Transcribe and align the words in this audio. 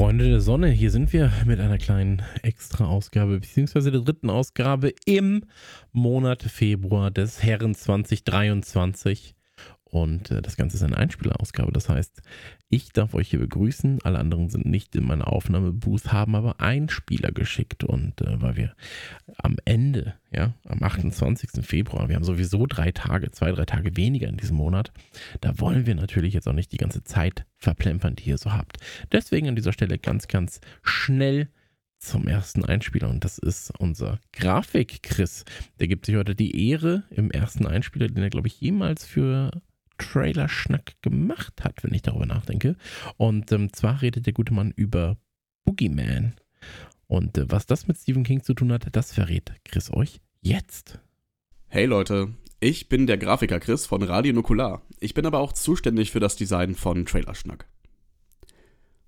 Freunde 0.00 0.30
der 0.30 0.40
Sonne, 0.40 0.70
hier 0.70 0.90
sind 0.90 1.12
wir 1.12 1.30
mit 1.44 1.60
einer 1.60 1.76
kleinen 1.76 2.22
Extra-Ausgabe, 2.40 3.38
beziehungsweise 3.38 3.90
der 3.90 4.00
dritten 4.00 4.30
Ausgabe 4.30 4.94
im 5.04 5.44
Monat 5.92 6.42
Februar 6.42 7.10
des 7.10 7.42
Herren 7.42 7.74
2023. 7.74 9.34
Und 9.84 10.30
äh, 10.30 10.40
das 10.40 10.56
Ganze 10.56 10.78
ist 10.78 10.82
eine 10.84 10.96
Einspielerausgabe. 10.96 11.70
Das 11.72 11.90
heißt, 11.90 12.22
ich 12.72 12.92
darf 12.92 13.14
euch 13.14 13.28
hier 13.28 13.40
begrüßen. 13.40 13.98
Alle 14.04 14.20
anderen 14.20 14.48
sind 14.48 14.64
nicht 14.64 14.94
in 14.94 15.04
meiner 15.04 15.26
Aufnahmebooth, 15.26 16.12
haben 16.12 16.36
aber 16.36 16.60
Einspieler 16.60 17.32
geschickt. 17.32 17.82
Und 17.82 18.20
äh, 18.20 18.40
weil 18.40 18.56
wir 18.56 18.74
am 19.38 19.56
Ende, 19.64 20.14
ja, 20.32 20.54
am 20.68 20.80
28. 20.80 21.66
Februar, 21.66 22.08
wir 22.08 22.14
haben 22.14 22.24
sowieso 22.24 22.66
drei 22.66 22.92
Tage, 22.92 23.32
zwei, 23.32 23.50
drei 23.50 23.64
Tage 23.64 23.96
weniger 23.96 24.28
in 24.28 24.36
diesem 24.36 24.56
Monat, 24.56 24.92
da 25.40 25.58
wollen 25.58 25.84
wir 25.84 25.96
natürlich 25.96 26.32
jetzt 26.32 26.46
auch 26.46 26.52
nicht 26.52 26.70
die 26.70 26.76
ganze 26.76 27.02
Zeit 27.02 27.44
verplempern, 27.56 28.14
die 28.14 28.30
ihr 28.30 28.38
so 28.38 28.52
habt. 28.52 28.78
Deswegen 29.10 29.48
an 29.48 29.56
dieser 29.56 29.72
Stelle 29.72 29.98
ganz, 29.98 30.28
ganz 30.28 30.60
schnell 30.82 31.48
zum 31.98 32.28
ersten 32.28 32.64
Einspieler 32.64 33.10
und 33.10 33.24
das 33.24 33.36
ist 33.36 33.72
unser 33.78 34.20
Grafik-Chris. 34.32 35.44
Der 35.80 35.88
gibt 35.88 36.06
sich 36.06 36.16
heute 36.16 36.34
die 36.34 36.70
Ehre 36.70 37.02
im 37.10 37.32
ersten 37.32 37.66
Einspieler, 37.66 38.06
den 38.06 38.22
er, 38.22 38.30
glaube 38.30 38.46
ich, 38.46 38.60
jemals 38.60 39.04
für 39.04 39.50
Trailer-Schnack 40.00 41.00
gemacht 41.02 41.62
hat, 41.62 41.84
wenn 41.84 41.94
ich 41.94 42.02
darüber 42.02 42.26
nachdenke. 42.26 42.76
Und 43.16 43.52
ähm, 43.52 43.72
zwar 43.72 44.02
redet 44.02 44.26
der 44.26 44.32
gute 44.32 44.52
Mann 44.52 44.72
über 44.74 45.16
Boogeyman. 45.64 46.34
Und 47.06 47.38
äh, 47.38 47.50
was 47.50 47.66
das 47.66 47.86
mit 47.86 47.98
Stephen 47.98 48.24
King 48.24 48.42
zu 48.42 48.54
tun 48.54 48.72
hat, 48.72 48.86
das 48.92 49.12
verrät 49.12 49.52
Chris 49.64 49.92
euch 49.92 50.20
jetzt. 50.40 50.98
Hey 51.68 51.86
Leute, 51.86 52.34
ich 52.60 52.88
bin 52.88 53.06
der 53.06 53.18
Grafiker 53.18 53.60
Chris 53.60 53.86
von 53.86 54.02
Radio 54.02 54.32
Nukular. 54.32 54.82
Ich 54.98 55.14
bin 55.14 55.26
aber 55.26 55.38
auch 55.38 55.52
zuständig 55.52 56.10
für 56.10 56.20
das 56.20 56.36
Design 56.36 56.74
von 56.74 57.06
Trailerschnack. 57.06 57.66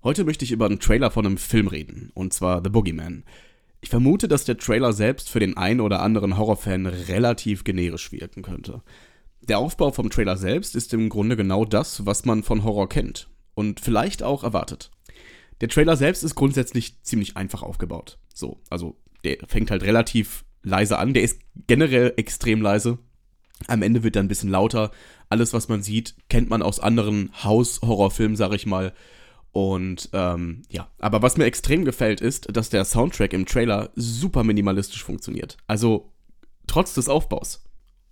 Heute 0.03 0.25
möchte 0.25 0.43
ich 0.43 0.51
über 0.51 0.65
einen 0.65 0.79
Trailer 0.79 1.11
von 1.11 1.25
einem 1.25 1.37
Film 1.37 1.67
reden, 1.67 2.11
und 2.13 2.33
zwar 2.33 2.61
The 2.63 2.69
Boogeyman. 2.69 3.23
Ich 3.79 3.89
vermute, 3.89 4.27
dass 4.27 4.45
der 4.45 4.57
Trailer 4.57 4.91
selbst 4.91 5.29
für 5.29 5.39
den 5.39 5.55
einen 5.55 5.81
oder 5.81 6.01
anderen 6.01 6.37
Horrorfan 6.37 6.85
relativ 6.85 7.63
generisch 7.63 8.11
wirken 8.11 8.41
könnte. 8.41 8.81
Der 9.49 9.59
Aufbau 9.59 9.91
vom 9.91 10.09
Trailer 10.09 10.37
selbst 10.37 10.75
ist 10.75 10.93
im 10.93 11.09
Grunde 11.09 11.35
genau 11.35 11.65
das, 11.65 12.05
was 12.05 12.23
man 12.23 12.43
von 12.43 12.63
Horror 12.63 12.87
kennt 12.87 13.29
und 13.55 13.81
vielleicht 13.81 14.23
auch 14.23 14.43
erwartet. 14.43 14.89
Der 15.59 15.69
Trailer 15.69 15.97
selbst 15.97 16.23
ist 16.23 16.35
grundsätzlich 16.35 17.01
ziemlich 17.03 17.35
einfach 17.35 17.61
aufgebaut. 17.61 18.17
So, 18.33 18.61
also 18.69 18.95
der 19.23 19.37
fängt 19.47 19.69
halt 19.69 19.83
relativ 19.83 20.45
leise 20.63 20.97
an, 20.97 21.13
der 21.13 21.23
ist 21.23 21.39
generell 21.67 22.13
extrem 22.15 22.61
leise. 22.61 22.99
Am 23.67 23.81
Ende 23.81 24.03
wird 24.03 24.15
er 24.15 24.23
ein 24.23 24.27
bisschen 24.27 24.49
lauter. 24.49 24.91
Alles, 25.29 25.53
was 25.53 25.67
man 25.67 25.83
sieht, 25.83 26.15
kennt 26.29 26.49
man 26.49 26.61
aus 26.61 26.79
anderen 26.79 27.31
Haus-Horrorfilmen, 27.43 28.35
sag 28.35 28.53
ich 28.53 28.65
mal. 28.65 28.93
Und 29.51 30.09
ähm, 30.13 30.63
ja, 30.69 30.89
aber 30.99 31.21
was 31.21 31.37
mir 31.37 31.45
extrem 31.45 31.85
gefällt, 31.85 32.21
ist, 32.21 32.55
dass 32.55 32.69
der 32.69 32.85
Soundtrack 32.85 33.33
im 33.33 33.45
Trailer 33.45 33.91
super 33.95 34.43
minimalistisch 34.43 35.03
funktioniert. 35.03 35.57
Also 35.67 36.11
trotz 36.65 36.93
des 36.93 37.07
Aufbaus. 37.09 37.63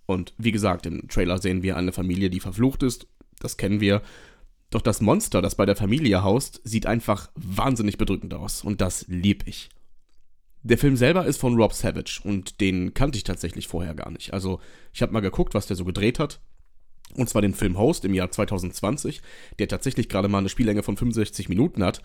Und 0.06 0.34
wie 0.38 0.52
gesagt, 0.52 0.86
im 0.86 1.08
Trailer 1.08 1.38
sehen 1.38 1.62
wir 1.62 1.76
eine 1.76 1.92
Familie, 1.92 2.30
die 2.30 2.40
verflucht 2.40 2.82
ist. 2.82 3.06
Das 3.38 3.56
kennen 3.56 3.80
wir. 3.80 4.02
Doch 4.70 4.82
das 4.82 5.00
Monster, 5.00 5.42
das 5.42 5.54
bei 5.54 5.66
der 5.66 5.76
Familie 5.76 6.22
haust, 6.22 6.60
sieht 6.64 6.86
einfach 6.86 7.30
wahnsinnig 7.34 7.98
bedrückend 7.98 8.34
aus. 8.34 8.64
Und 8.64 8.80
das 8.80 9.06
lieb 9.08 9.46
ich. 9.46 9.68
Der 10.62 10.78
Film 10.78 10.96
selber 10.96 11.26
ist 11.26 11.38
von 11.38 11.56
Rob 11.56 11.72
Savage 11.72 12.20
und 12.22 12.60
den 12.60 12.94
kannte 12.94 13.18
ich 13.18 13.24
tatsächlich 13.24 13.66
vorher 13.66 13.94
gar 13.94 14.10
nicht. 14.10 14.32
Also, 14.32 14.60
ich 14.92 15.02
habe 15.02 15.12
mal 15.12 15.20
geguckt, 15.20 15.54
was 15.54 15.66
der 15.66 15.76
so 15.76 15.84
gedreht 15.84 16.18
hat. 16.18 16.40
Und 17.14 17.28
zwar 17.28 17.42
den 17.42 17.52
Film 17.52 17.76
Host 17.76 18.04
im 18.04 18.14
Jahr 18.14 18.30
2020, 18.30 19.20
der 19.58 19.68
tatsächlich 19.68 20.08
gerade 20.08 20.28
mal 20.28 20.38
eine 20.38 20.48
Spiellänge 20.48 20.82
von 20.82 20.96
65 20.96 21.48
Minuten 21.48 21.84
hat 21.84 22.00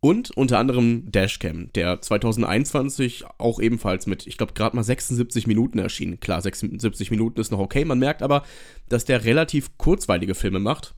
und 0.00 0.30
unter 0.30 0.58
anderem 0.58 1.10
Dashcam, 1.10 1.72
der 1.72 2.00
2021 2.00 3.24
auch 3.38 3.60
ebenfalls 3.60 4.06
mit, 4.06 4.26
ich 4.26 4.36
glaube, 4.36 4.52
gerade 4.52 4.76
mal 4.76 4.84
76 4.84 5.46
Minuten 5.46 5.78
erschien. 5.78 6.20
Klar, 6.20 6.40
76 6.40 7.10
Minuten 7.10 7.40
ist 7.40 7.50
noch 7.50 7.58
okay, 7.58 7.84
man 7.84 7.98
merkt 7.98 8.22
aber, 8.22 8.44
dass 8.88 9.04
der 9.04 9.24
relativ 9.24 9.76
kurzweilige 9.76 10.34
Filme 10.34 10.60
macht. 10.60 10.94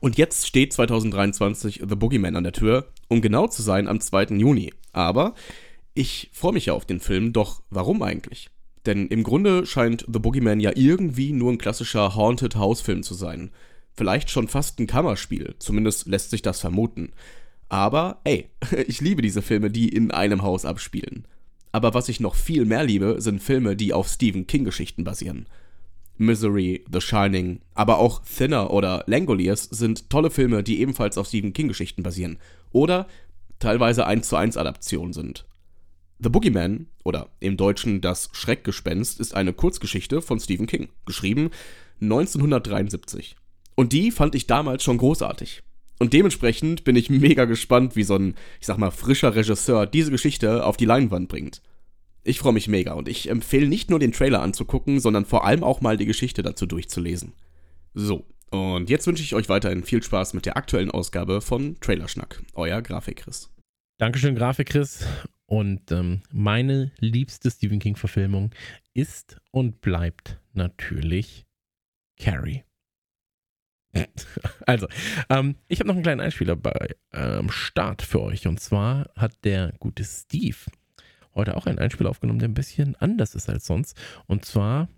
Und 0.00 0.16
jetzt 0.16 0.46
steht 0.46 0.72
2023 0.72 1.82
The 1.86 1.96
Boogeyman 1.96 2.36
an 2.36 2.44
der 2.44 2.52
Tür, 2.52 2.88
um 3.08 3.20
genau 3.20 3.46
zu 3.46 3.62
sein, 3.62 3.88
am 3.88 4.00
2. 4.00 4.36
Juni. 4.36 4.72
Aber 4.92 5.34
ich 5.92 6.30
freue 6.32 6.54
mich 6.54 6.66
ja 6.66 6.72
auf 6.72 6.86
den 6.86 7.00
Film, 7.00 7.32
doch 7.32 7.62
warum 7.70 8.02
eigentlich? 8.02 8.48
Denn 8.86 9.08
im 9.08 9.22
Grunde 9.22 9.66
scheint 9.66 10.06
The 10.10 10.18
Boogeyman 10.18 10.60
ja 10.60 10.72
irgendwie 10.74 11.32
nur 11.32 11.52
ein 11.52 11.58
klassischer 11.58 12.14
Haunted 12.14 12.56
House 12.56 12.80
Film 12.80 13.02
zu 13.02 13.14
sein. 13.14 13.50
Vielleicht 13.92 14.30
schon 14.30 14.48
fast 14.48 14.80
ein 14.80 14.86
Kammerspiel, 14.86 15.54
zumindest 15.58 16.06
lässt 16.06 16.30
sich 16.30 16.42
das 16.42 16.60
vermuten. 16.60 17.12
Aber, 17.68 18.20
ey, 18.24 18.50
ich 18.86 19.00
liebe 19.00 19.22
diese 19.22 19.42
Filme, 19.42 19.70
die 19.70 19.88
in 19.88 20.10
einem 20.10 20.42
Haus 20.42 20.64
abspielen. 20.64 21.26
Aber 21.72 21.92
was 21.94 22.08
ich 22.08 22.20
noch 22.20 22.36
viel 22.36 22.64
mehr 22.64 22.84
liebe, 22.84 23.20
sind 23.20 23.42
Filme, 23.42 23.74
die 23.74 23.92
auf 23.92 24.08
Stephen 24.08 24.46
King-Geschichten 24.46 25.02
basieren. 25.02 25.46
Misery, 26.16 26.84
The 26.92 27.00
Shining, 27.00 27.60
aber 27.74 27.98
auch 27.98 28.22
Thinner 28.22 28.70
oder 28.70 29.02
Langoliers 29.08 29.64
sind 29.64 30.08
tolle 30.10 30.30
Filme, 30.30 30.62
die 30.62 30.80
ebenfalls 30.80 31.18
auf 31.18 31.26
Stephen 31.26 31.52
King-Geschichten 31.52 32.04
basieren. 32.04 32.38
Oder 32.70 33.08
teilweise 33.58 34.06
1 34.06 34.28
zu 34.28 34.36
1 34.36 34.56
Adaptionen 34.56 35.12
sind. 35.12 35.46
The 36.20 36.28
Boogeyman, 36.28 36.86
oder 37.02 37.30
im 37.40 37.56
Deutschen 37.56 38.00
Das 38.00 38.30
Schreckgespenst, 38.32 39.18
ist 39.18 39.34
eine 39.34 39.52
Kurzgeschichte 39.52 40.22
von 40.22 40.38
Stephen 40.38 40.66
King, 40.66 40.88
geschrieben 41.06 41.50
1973. 42.00 43.36
Und 43.74 43.92
die 43.92 44.10
fand 44.12 44.34
ich 44.34 44.46
damals 44.46 44.84
schon 44.84 44.98
großartig. 44.98 45.62
Und 45.98 46.12
dementsprechend 46.12 46.84
bin 46.84 46.96
ich 46.96 47.10
mega 47.10 47.44
gespannt, 47.44 47.96
wie 47.96 48.02
so 48.02 48.16
ein, 48.16 48.34
ich 48.60 48.66
sag 48.66 48.78
mal, 48.78 48.90
frischer 48.90 49.34
Regisseur 49.34 49.86
diese 49.86 50.10
Geschichte 50.10 50.64
auf 50.64 50.76
die 50.76 50.86
Leinwand 50.86 51.28
bringt. 51.28 51.62
Ich 52.24 52.38
freue 52.38 52.54
mich 52.54 52.68
mega 52.68 52.94
und 52.94 53.08
ich 53.08 53.28
empfehle 53.28 53.68
nicht 53.68 53.90
nur 53.90 53.98
den 53.98 54.12
Trailer 54.12 54.42
anzugucken, 54.42 54.98
sondern 54.98 55.24
vor 55.26 55.44
allem 55.44 55.62
auch 55.62 55.80
mal 55.80 55.96
die 55.96 56.06
Geschichte 56.06 56.42
dazu 56.42 56.66
durchzulesen. 56.66 57.34
So, 57.92 58.26
und 58.50 58.88
jetzt 58.88 59.06
wünsche 59.06 59.22
ich 59.22 59.34
euch 59.34 59.48
weiterhin 59.48 59.82
viel 59.82 60.02
Spaß 60.02 60.32
mit 60.34 60.46
der 60.46 60.56
aktuellen 60.56 60.90
Ausgabe 60.90 61.40
von 61.40 61.78
Trailerschnack. 61.80 62.42
Euer 62.54 62.82
Grafik-Chris. 62.82 63.50
Dankeschön, 63.98 64.34
Grafik-Chris. 64.34 65.06
Und 65.46 65.92
ähm, 65.92 66.22
meine 66.32 66.92
liebste 66.98 67.50
Stephen 67.50 67.78
King-Verfilmung 67.78 68.50
ist 68.94 69.40
und 69.50 69.80
bleibt 69.80 70.40
natürlich 70.52 71.46
Carrie. 72.18 72.64
Also, 74.66 74.86
ähm, 75.28 75.56
ich 75.68 75.80
habe 75.80 75.88
noch 75.88 75.94
einen 75.94 76.02
kleinen 76.02 76.20
Einspieler 76.20 76.56
bei 76.56 76.94
ähm, 77.12 77.50
Start 77.50 78.02
für 78.02 78.22
euch. 78.22 78.46
Und 78.46 78.60
zwar 78.60 79.10
hat 79.16 79.32
der 79.44 79.72
gute 79.78 80.04
Steve 80.04 80.56
heute 81.34 81.56
auch 81.56 81.66
einen 81.66 81.78
Einspieler 81.78 82.10
aufgenommen, 82.10 82.38
der 82.38 82.48
ein 82.48 82.54
bisschen 82.54 82.96
anders 82.96 83.34
ist 83.34 83.50
als 83.50 83.66
sonst. 83.66 83.96
Und 84.26 84.44
zwar 84.44 84.88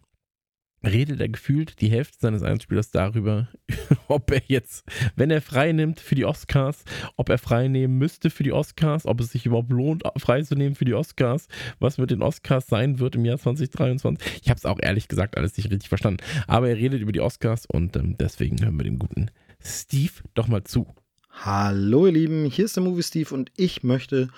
redet 0.84 1.20
er 1.20 1.28
gefühlt 1.28 1.80
die 1.80 1.90
Hälfte 1.90 2.18
seines 2.20 2.42
Einspielers 2.42 2.90
darüber, 2.90 3.48
ob 4.08 4.30
er 4.30 4.42
jetzt, 4.46 4.84
wenn 5.16 5.30
er 5.30 5.40
frei 5.40 5.72
nimmt 5.72 6.00
für 6.00 6.14
die 6.14 6.24
Oscars, 6.24 6.84
ob 7.16 7.28
er 7.28 7.38
frei 7.38 7.68
nehmen 7.68 7.98
müsste 7.98 8.30
für 8.30 8.42
die 8.42 8.52
Oscars, 8.52 9.06
ob 9.06 9.20
es 9.20 9.32
sich 9.32 9.46
überhaupt 9.46 9.70
lohnt, 9.70 10.02
frei 10.16 10.42
zu 10.42 10.54
nehmen 10.54 10.74
für 10.74 10.84
die 10.84 10.94
Oscars, 10.94 11.48
was 11.78 11.98
mit 11.98 12.10
den 12.10 12.22
Oscars 12.22 12.66
sein 12.66 12.98
wird 12.98 13.16
im 13.16 13.24
Jahr 13.24 13.38
2023. 13.38 14.40
Ich 14.42 14.50
habe 14.50 14.58
es 14.58 14.66
auch 14.66 14.78
ehrlich 14.80 15.08
gesagt 15.08 15.36
alles 15.36 15.56
nicht 15.56 15.70
richtig 15.70 15.88
verstanden. 15.88 16.22
Aber 16.46 16.68
er 16.68 16.76
redet 16.76 17.00
über 17.00 17.12
die 17.12 17.20
Oscars 17.20 17.66
und 17.66 17.96
ähm, 17.96 18.16
deswegen 18.18 18.62
hören 18.62 18.76
wir 18.76 18.84
dem 18.84 18.98
guten 18.98 19.30
Steve 19.60 20.12
doch 20.34 20.48
mal 20.48 20.64
zu. 20.64 20.86
Hallo 21.30 22.06
ihr 22.06 22.12
Lieben, 22.12 22.46
hier 22.46 22.64
ist 22.64 22.76
der 22.76 22.82
Movie 22.82 23.02
Steve 23.02 23.34
und 23.34 23.52
ich 23.56 23.82
möchte 23.82 24.28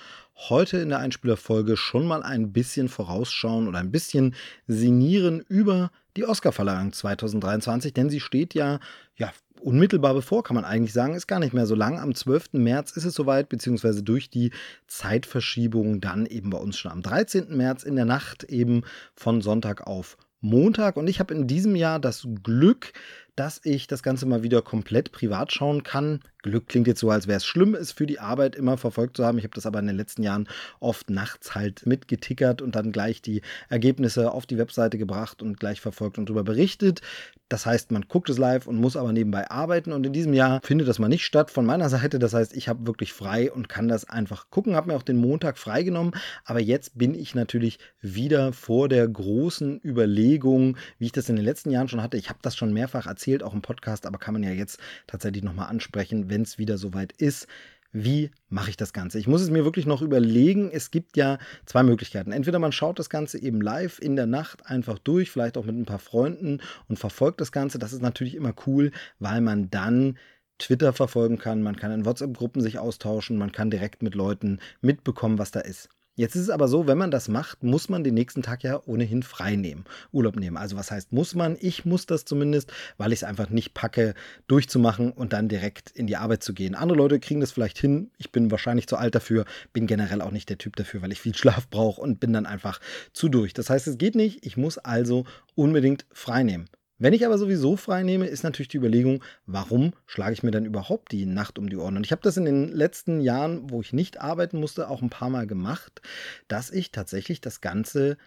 heute 0.47 0.77
in 0.77 0.89
der 0.89 0.99
Einspielerfolge 0.99 1.75
schon 1.75 2.07
mal 2.07 2.23
ein 2.23 2.53
bisschen 2.53 2.87
vorausschauen 2.87 3.67
oder 3.67 3.79
ein 3.79 3.91
bisschen 3.91 4.35
sinnieren 4.67 5.41
über 5.47 5.91
die 6.15 6.25
Oscarverleihung 6.25 6.93
2023, 6.93 7.93
denn 7.93 8.09
sie 8.09 8.19
steht 8.19 8.53
ja, 8.53 8.79
ja 9.17 9.31
unmittelbar 9.61 10.13
bevor, 10.13 10.43
kann 10.43 10.55
man 10.55 10.65
eigentlich 10.65 10.93
sagen, 10.93 11.15
ist 11.15 11.27
gar 11.27 11.39
nicht 11.39 11.53
mehr 11.53 11.65
so 11.65 11.75
lang. 11.75 11.99
Am 11.99 12.15
12. 12.15 12.53
März 12.53 12.91
ist 12.91 13.05
es 13.05 13.13
soweit, 13.13 13.49
beziehungsweise 13.49 14.03
durch 14.03 14.29
die 14.29 14.51
Zeitverschiebung 14.87 15.99
dann 15.99 16.25
eben 16.25 16.49
bei 16.49 16.57
uns 16.57 16.77
schon 16.77 16.91
am 16.91 17.01
13. 17.01 17.55
März 17.55 17.83
in 17.83 17.95
der 17.95 18.05
Nacht 18.05 18.45
eben 18.45 18.83
von 19.15 19.41
Sonntag 19.41 19.85
auf 19.87 20.17
Montag. 20.41 20.95
Und 20.95 21.09
ich 21.09 21.19
habe 21.19 21.33
in 21.33 21.47
diesem 21.47 21.75
Jahr 21.75 21.99
das 21.99 22.25
Glück, 22.43 22.93
dass 23.39 23.61
ich 23.63 23.87
das 23.87 24.03
Ganze 24.03 24.25
mal 24.25 24.43
wieder 24.43 24.61
komplett 24.61 25.13
privat 25.13 25.53
schauen 25.53 25.83
kann. 25.83 26.19
Glück 26.41 26.67
klingt 26.67 26.87
jetzt 26.87 26.99
so, 26.99 27.09
als 27.09 27.27
wäre 27.27 27.37
es 27.37 27.45
schlimm, 27.45 27.73
es 27.73 27.91
für 27.93 28.05
die 28.05 28.19
Arbeit 28.19 28.55
immer 28.55 28.77
verfolgt 28.77 29.15
zu 29.17 29.25
haben. 29.25 29.37
Ich 29.37 29.43
habe 29.45 29.55
das 29.55 29.65
aber 29.65 29.79
in 29.79 29.87
den 29.87 29.95
letzten 29.95 30.23
Jahren 30.23 30.47
oft 30.79 31.09
nachts 31.09 31.55
halt 31.55 31.85
mitgetickert 31.85 32.61
und 32.61 32.75
dann 32.75 32.91
gleich 32.91 33.21
die 33.21 33.41
Ergebnisse 33.69 34.31
auf 34.31 34.45
die 34.45 34.57
Webseite 34.57 34.97
gebracht 34.97 35.41
und 35.41 35.59
gleich 35.59 35.79
verfolgt 35.81 36.17
und 36.17 36.29
darüber 36.29 36.43
berichtet. 36.43 37.01
Das 37.49 37.65
heißt, 37.65 37.91
man 37.91 38.05
guckt 38.07 38.29
es 38.29 38.37
live 38.37 38.67
und 38.67 38.77
muss 38.77 38.95
aber 38.95 39.11
nebenbei 39.11 39.49
arbeiten. 39.49 39.91
Und 39.91 40.05
in 40.05 40.13
diesem 40.13 40.33
Jahr 40.33 40.61
findet 40.63 40.87
das 40.87 40.99
mal 40.99 41.09
nicht 41.09 41.25
statt 41.25 41.49
von 41.49 41.65
meiner 41.65 41.89
Seite. 41.89 42.19
Das 42.19 42.33
heißt, 42.33 42.55
ich 42.55 42.69
habe 42.69 42.85
wirklich 42.85 43.11
frei 43.11 43.51
und 43.51 43.67
kann 43.67 43.87
das 43.87 44.07
einfach 44.07 44.49
gucken. 44.49 44.75
Habe 44.75 44.89
mir 44.89 44.95
auch 44.95 45.03
den 45.03 45.17
Montag 45.17 45.57
freigenommen. 45.57 46.13
Aber 46.45 46.59
jetzt 46.59 46.97
bin 46.97 47.15
ich 47.15 47.33
natürlich 47.33 47.79
wieder 48.01 48.53
vor 48.53 48.87
der 48.87 49.07
großen 49.07 49.81
Überlegung, 49.83 50.77
wie 50.99 51.07
ich 51.07 51.11
das 51.11 51.27
in 51.27 51.37
den 51.37 51.45
letzten 51.45 51.71
Jahren 51.71 51.87
schon 51.87 52.03
hatte. 52.03 52.17
Ich 52.17 52.29
habe 52.29 52.39
das 52.43 52.55
schon 52.55 52.71
mehrfach 52.71 53.07
erzählt, 53.07 53.28
auch 53.43 53.53
im 53.53 53.61
Podcast, 53.61 54.05
aber 54.05 54.17
kann 54.17 54.33
man 54.33 54.43
ja 54.43 54.51
jetzt 54.51 54.79
tatsächlich 55.07 55.43
nochmal 55.43 55.69
ansprechen, 55.69 56.29
wenn 56.29 56.41
es 56.41 56.57
wieder 56.57 56.77
soweit 56.77 57.13
ist 57.13 57.47
wie 57.91 58.29
mache 58.49 58.69
ich 58.69 58.77
das 58.77 58.93
Ganze? 58.93 59.19
Ich 59.19 59.27
muss 59.27 59.41
es 59.41 59.49
mir 59.49 59.63
wirklich 59.63 59.85
noch 59.85 60.01
überlegen. 60.01 60.69
Es 60.71 60.91
gibt 60.91 61.17
ja 61.17 61.39
zwei 61.65 61.83
Möglichkeiten. 61.83 62.31
Entweder 62.31 62.59
man 62.59 62.71
schaut 62.71 62.99
das 62.99 63.09
Ganze 63.09 63.41
eben 63.41 63.61
live 63.61 63.99
in 63.99 64.15
der 64.15 64.27
Nacht 64.27 64.65
einfach 64.67 64.99
durch, 64.99 65.31
vielleicht 65.31 65.57
auch 65.57 65.65
mit 65.65 65.75
ein 65.75 65.85
paar 65.85 65.99
Freunden 65.99 66.61
und 66.87 66.99
verfolgt 66.99 67.41
das 67.41 67.51
Ganze. 67.51 67.79
Das 67.79 67.93
ist 67.93 68.01
natürlich 68.01 68.35
immer 68.35 68.53
cool, 68.67 68.91
weil 69.17 69.41
man 69.41 69.69
dann 69.69 70.17
Twitter 70.59 70.93
verfolgen 70.93 71.37
kann, 71.37 71.63
man 71.63 71.77
kann 71.77 71.91
in 71.91 72.05
WhatsApp-Gruppen 72.05 72.61
sich 72.61 72.79
austauschen, 72.79 73.37
man 73.37 73.53
kann 73.53 73.71
direkt 73.71 74.03
mit 74.03 74.13
Leuten 74.13 74.59
mitbekommen, 74.81 75.39
was 75.39 75.51
da 75.51 75.61
ist. 75.61 75.89
Jetzt 76.19 76.35
ist 76.35 76.41
es 76.41 76.49
aber 76.49 76.67
so, 76.67 76.85
wenn 76.85 76.97
man 76.97 77.11
das 77.11 77.29
macht, 77.29 77.63
muss 77.63 77.87
man 77.87 78.03
den 78.03 78.13
nächsten 78.13 78.41
Tag 78.41 78.61
ja 78.61 78.81
ohnehin 78.85 79.23
frei 79.23 79.55
nehmen, 79.55 79.85
Urlaub 80.11 80.35
nehmen. 80.35 80.57
Also 80.57 80.75
was 80.75 80.91
heißt 80.91 81.13
muss 81.13 81.33
man? 81.33 81.55
Ich 81.61 81.85
muss 81.85 82.07
das 82.07 82.25
zumindest, 82.25 82.73
weil 82.97 83.13
ich 83.13 83.19
es 83.19 83.23
einfach 83.23 83.49
nicht 83.49 83.73
packe, 83.73 84.15
durchzumachen 84.49 85.13
und 85.13 85.31
dann 85.31 85.47
direkt 85.47 85.91
in 85.91 86.07
die 86.07 86.17
Arbeit 86.17 86.43
zu 86.43 86.53
gehen. 86.53 86.75
Andere 86.75 86.97
Leute 86.97 87.21
kriegen 87.21 87.39
das 87.39 87.53
vielleicht 87.53 87.77
hin. 87.77 88.11
Ich 88.17 88.33
bin 88.33 88.51
wahrscheinlich 88.51 88.87
zu 88.87 88.97
alt 88.97 89.15
dafür, 89.15 89.45
bin 89.71 89.87
generell 89.87 90.21
auch 90.21 90.31
nicht 90.31 90.49
der 90.49 90.57
Typ 90.57 90.75
dafür, 90.75 91.01
weil 91.01 91.13
ich 91.13 91.21
viel 91.21 91.35
Schlaf 91.37 91.69
brauche 91.69 92.01
und 92.01 92.19
bin 92.19 92.33
dann 92.33 92.45
einfach 92.45 92.81
zu 93.13 93.29
durch. 93.29 93.53
Das 93.53 93.69
heißt, 93.69 93.87
es 93.87 93.97
geht 93.97 94.15
nicht. 94.15 94.45
Ich 94.45 94.57
muss 94.57 94.77
also 94.77 95.23
unbedingt 95.55 96.05
frei 96.11 96.43
nehmen. 96.43 96.65
Wenn 96.99 97.13
ich 97.13 97.25
aber 97.25 97.37
sowieso 97.37 97.77
frei 97.77 98.03
nehme, 98.03 98.27
ist 98.27 98.43
natürlich 98.43 98.67
die 98.67 98.77
Überlegung, 98.77 99.23
warum 99.45 99.93
schlage 100.05 100.33
ich 100.33 100.43
mir 100.43 100.51
dann 100.51 100.65
überhaupt 100.65 101.13
die 101.13 101.25
Nacht 101.25 101.57
um 101.57 101.69
die 101.69 101.77
Ohren? 101.77 101.95
Und 101.95 102.05
ich 102.05 102.11
habe 102.11 102.21
das 102.21 102.35
in 102.35 102.43
den 102.43 102.67
letzten 102.67 103.21
Jahren, 103.21 103.69
wo 103.69 103.79
ich 103.79 103.93
nicht 103.93 104.19
arbeiten 104.19 104.59
musste, 104.59 104.89
auch 104.89 105.01
ein 105.01 105.09
paar 105.09 105.29
Mal 105.29 105.47
gemacht, 105.47 106.01
dass 106.49 106.69
ich 106.69 106.91
tatsächlich 106.91 107.39
das 107.39 107.61
Ganze 107.61 108.17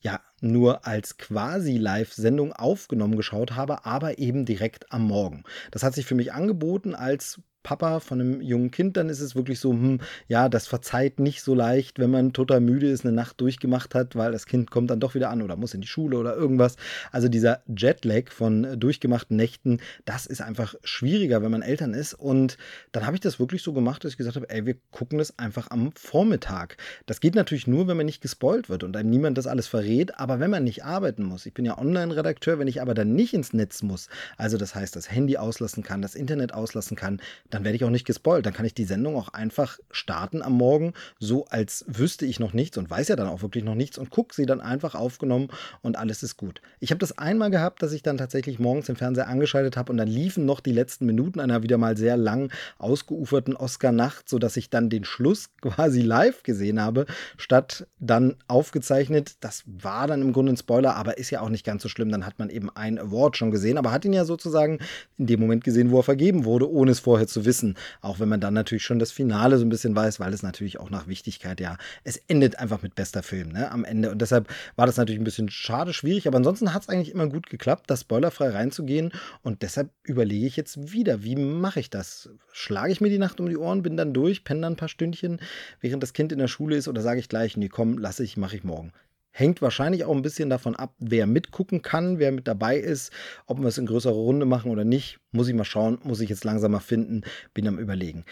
ja 0.00 0.20
nur 0.40 0.86
als 0.86 1.18
quasi 1.18 1.76
Live-Sendung 1.76 2.54
aufgenommen 2.54 3.16
geschaut 3.16 3.54
habe, 3.54 3.84
aber 3.84 4.18
eben 4.18 4.46
direkt 4.46 4.90
am 4.92 5.02
Morgen. 5.02 5.44
Das 5.70 5.82
hat 5.82 5.94
sich 5.94 6.06
für 6.06 6.14
mich 6.14 6.32
angeboten 6.32 6.94
als 6.94 7.40
Papa 7.62 8.00
von 8.00 8.20
einem 8.20 8.40
jungen 8.40 8.70
Kind, 8.70 8.96
dann 8.96 9.08
ist 9.08 9.20
es 9.20 9.36
wirklich 9.36 9.60
so, 9.60 9.70
hm, 9.70 10.00
ja, 10.28 10.48
das 10.48 10.66
verzeiht 10.66 11.20
nicht 11.20 11.42
so 11.42 11.54
leicht, 11.54 11.98
wenn 11.98 12.10
man 12.10 12.32
total 12.32 12.60
müde 12.60 12.88
ist, 12.88 13.04
eine 13.04 13.14
Nacht 13.14 13.40
durchgemacht 13.40 13.94
hat, 13.94 14.16
weil 14.16 14.32
das 14.32 14.46
Kind 14.46 14.70
kommt 14.70 14.90
dann 14.90 15.00
doch 15.00 15.14
wieder 15.14 15.30
an 15.30 15.42
oder 15.42 15.56
muss 15.56 15.74
in 15.74 15.80
die 15.80 15.86
Schule 15.86 16.18
oder 16.18 16.36
irgendwas. 16.36 16.76
Also 17.10 17.28
dieser 17.28 17.62
Jetlag 17.66 18.30
von 18.30 18.78
durchgemachten 18.78 19.36
Nächten, 19.36 19.80
das 20.04 20.26
ist 20.26 20.40
einfach 20.40 20.74
schwieriger, 20.84 21.42
wenn 21.42 21.50
man 21.50 21.62
Eltern 21.62 21.94
ist. 21.94 22.14
Und 22.14 22.58
dann 22.92 23.06
habe 23.06 23.16
ich 23.16 23.20
das 23.20 23.38
wirklich 23.38 23.62
so 23.62 23.72
gemacht, 23.72 24.04
dass 24.04 24.12
ich 24.12 24.18
gesagt 24.18 24.36
habe, 24.36 24.50
ey, 24.50 24.66
wir 24.66 24.76
gucken 24.90 25.18
das 25.18 25.38
einfach 25.38 25.70
am 25.70 25.92
Vormittag. 25.92 26.76
Das 27.06 27.20
geht 27.20 27.34
natürlich 27.34 27.66
nur, 27.66 27.88
wenn 27.88 27.96
man 27.96 28.06
nicht 28.06 28.22
gespoilt 28.22 28.68
wird 28.68 28.84
und 28.84 28.96
einem 28.96 29.10
niemand 29.10 29.38
das 29.38 29.46
alles 29.46 29.66
verrät, 29.66 30.18
aber 30.18 30.40
wenn 30.40 30.50
man 30.50 30.64
nicht 30.64 30.84
arbeiten 30.84 31.24
muss. 31.24 31.46
Ich 31.46 31.54
bin 31.54 31.64
ja 31.64 31.78
Online-Redakteur, 31.78 32.58
wenn 32.58 32.68
ich 32.68 32.80
aber 32.80 32.94
dann 32.94 33.14
nicht 33.14 33.34
ins 33.34 33.52
Netz 33.52 33.82
muss, 33.82 34.08
also 34.36 34.56
das 34.56 34.74
heißt, 34.74 34.96
das 34.96 35.10
Handy 35.10 35.36
auslassen 35.36 35.82
kann, 35.82 36.02
das 36.02 36.14
Internet 36.14 36.54
auslassen 36.54 36.96
kann, 36.96 37.20
dann 37.52 37.64
werde 37.64 37.76
ich 37.76 37.84
auch 37.84 37.90
nicht 37.90 38.06
gespoilt. 38.06 38.46
Dann 38.46 38.54
kann 38.54 38.64
ich 38.64 38.74
die 38.74 38.84
Sendung 38.84 39.14
auch 39.14 39.28
einfach 39.28 39.78
starten 39.90 40.42
am 40.42 40.54
Morgen, 40.54 40.94
so 41.18 41.44
als 41.46 41.84
wüsste 41.86 42.24
ich 42.24 42.40
noch 42.40 42.54
nichts 42.54 42.78
und 42.78 42.88
weiß 42.88 43.08
ja 43.08 43.16
dann 43.16 43.28
auch 43.28 43.42
wirklich 43.42 43.62
noch 43.62 43.74
nichts 43.74 43.98
und 43.98 44.10
gucke 44.10 44.34
sie 44.34 44.46
dann 44.46 44.62
einfach 44.62 44.94
aufgenommen 44.94 45.48
und 45.82 45.96
alles 45.96 46.22
ist 46.22 46.38
gut. 46.38 46.62
Ich 46.80 46.90
habe 46.90 46.98
das 46.98 47.18
einmal 47.18 47.50
gehabt, 47.50 47.82
dass 47.82 47.92
ich 47.92 48.02
dann 48.02 48.16
tatsächlich 48.16 48.58
morgens 48.58 48.86
den 48.86 48.96
Fernseher 48.96 49.28
angeschaltet 49.28 49.76
habe 49.76 49.92
und 49.92 49.98
dann 49.98 50.08
liefen 50.08 50.46
noch 50.46 50.60
die 50.60 50.72
letzten 50.72 51.04
Minuten 51.04 51.40
einer 51.40 51.62
wieder 51.62 51.76
mal 51.76 51.96
sehr 51.96 52.16
lang 52.16 52.50
ausgeuferten 52.78 53.54
Oscar-Nacht, 53.54 54.30
sodass 54.30 54.56
ich 54.56 54.70
dann 54.70 54.88
den 54.88 55.04
Schluss 55.04 55.50
quasi 55.60 56.00
live 56.00 56.42
gesehen 56.44 56.80
habe, 56.80 57.04
statt 57.36 57.86
dann 57.98 58.36
aufgezeichnet. 58.48 59.36
Das 59.40 59.64
war 59.66 60.06
dann 60.06 60.22
im 60.22 60.32
Grunde 60.32 60.54
ein 60.54 60.56
Spoiler, 60.56 60.96
aber 60.96 61.18
ist 61.18 61.30
ja 61.30 61.42
auch 61.42 61.50
nicht 61.50 61.66
ganz 61.66 61.82
so 61.82 61.90
schlimm. 61.90 62.10
Dann 62.10 62.24
hat 62.24 62.38
man 62.38 62.48
eben 62.48 62.70
einen 62.70 62.98
Award 62.98 63.36
schon 63.36 63.50
gesehen, 63.50 63.76
aber 63.76 63.92
hat 63.92 64.06
ihn 64.06 64.14
ja 64.14 64.24
sozusagen 64.24 64.78
in 65.18 65.26
dem 65.26 65.40
Moment 65.40 65.64
gesehen, 65.64 65.90
wo 65.90 65.98
er 65.98 66.02
vergeben 66.02 66.46
wurde, 66.46 66.70
ohne 66.70 66.92
es 66.92 67.00
vorher 67.00 67.26
zu 67.26 67.41
wissen. 67.44 67.76
Auch 68.00 68.20
wenn 68.20 68.28
man 68.28 68.40
dann 68.40 68.54
natürlich 68.54 68.84
schon 68.84 68.98
das 68.98 69.12
Finale 69.12 69.58
so 69.58 69.64
ein 69.64 69.68
bisschen 69.68 69.94
weiß, 69.94 70.20
weil 70.20 70.32
es 70.32 70.42
natürlich 70.42 70.78
auch 70.80 70.90
nach 70.90 71.06
Wichtigkeit 71.06 71.60
ja, 71.60 71.76
es 72.04 72.16
endet 72.28 72.58
einfach 72.58 72.82
mit 72.82 72.94
bester 72.94 73.22
Film 73.22 73.50
ne, 73.50 73.70
am 73.70 73.84
Ende. 73.84 74.10
Und 74.10 74.20
deshalb 74.22 74.48
war 74.76 74.86
das 74.86 74.96
natürlich 74.96 75.20
ein 75.20 75.24
bisschen 75.24 75.48
schade, 75.48 75.92
schwierig, 75.92 76.26
aber 76.26 76.36
ansonsten 76.36 76.74
hat 76.74 76.82
es 76.82 76.88
eigentlich 76.88 77.10
immer 77.10 77.28
gut 77.28 77.48
geklappt, 77.48 77.84
da 77.88 77.96
spoilerfrei 77.96 78.50
reinzugehen. 78.50 79.12
Und 79.42 79.62
deshalb 79.62 79.90
überlege 80.04 80.46
ich 80.46 80.56
jetzt 80.56 80.92
wieder, 80.92 81.22
wie 81.22 81.36
mache 81.36 81.80
ich 81.80 81.90
das? 81.90 82.30
Schlage 82.52 82.92
ich 82.92 83.00
mir 83.00 83.10
die 83.10 83.18
Nacht 83.18 83.40
um 83.40 83.48
die 83.48 83.56
Ohren, 83.56 83.82
bin 83.82 83.96
dann 83.96 84.12
durch, 84.12 84.44
penne 84.44 84.62
dann 84.62 84.74
ein 84.74 84.76
paar 84.76 84.88
Stündchen, 84.88 85.40
während 85.80 86.02
das 86.02 86.12
Kind 86.12 86.32
in 86.32 86.38
der 86.38 86.48
Schule 86.48 86.76
ist, 86.76 86.88
oder 86.88 87.02
sage 87.02 87.20
ich 87.20 87.28
gleich, 87.28 87.56
nee, 87.56 87.68
komm, 87.68 87.98
lasse 87.98 88.24
ich, 88.24 88.36
mache 88.36 88.56
ich 88.56 88.64
morgen. 88.64 88.92
Hängt 89.32 89.62
wahrscheinlich 89.62 90.04
auch 90.04 90.14
ein 90.14 90.22
bisschen 90.22 90.50
davon 90.50 90.76
ab, 90.76 90.94
wer 90.98 91.26
mitgucken 91.26 91.80
kann, 91.80 92.18
wer 92.18 92.32
mit 92.32 92.46
dabei 92.46 92.76
ist, 92.76 93.10
ob 93.46 93.58
wir 93.58 93.66
es 93.66 93.78
in 93.78 93.86
größerer 93.86 94.12
Runde 94.12 94.44
machen 94.44 94.70
oder 94.70 94.84
nicht. 94.84 95.18
Muss 95.32 95.48
ich 95.48 95.54
mal 95.54 95.64
schauen, 95.64 95.98
muss 96.04 96.20
ich 96.20 96.28
jetzt 96.28 96.44
langsam 96.44 96.72
mal 96.72 96.80
finden, 96.80 97.22
bin 97.54 97.66
am 97.66 97.78
Überlegen. 97.78 98.24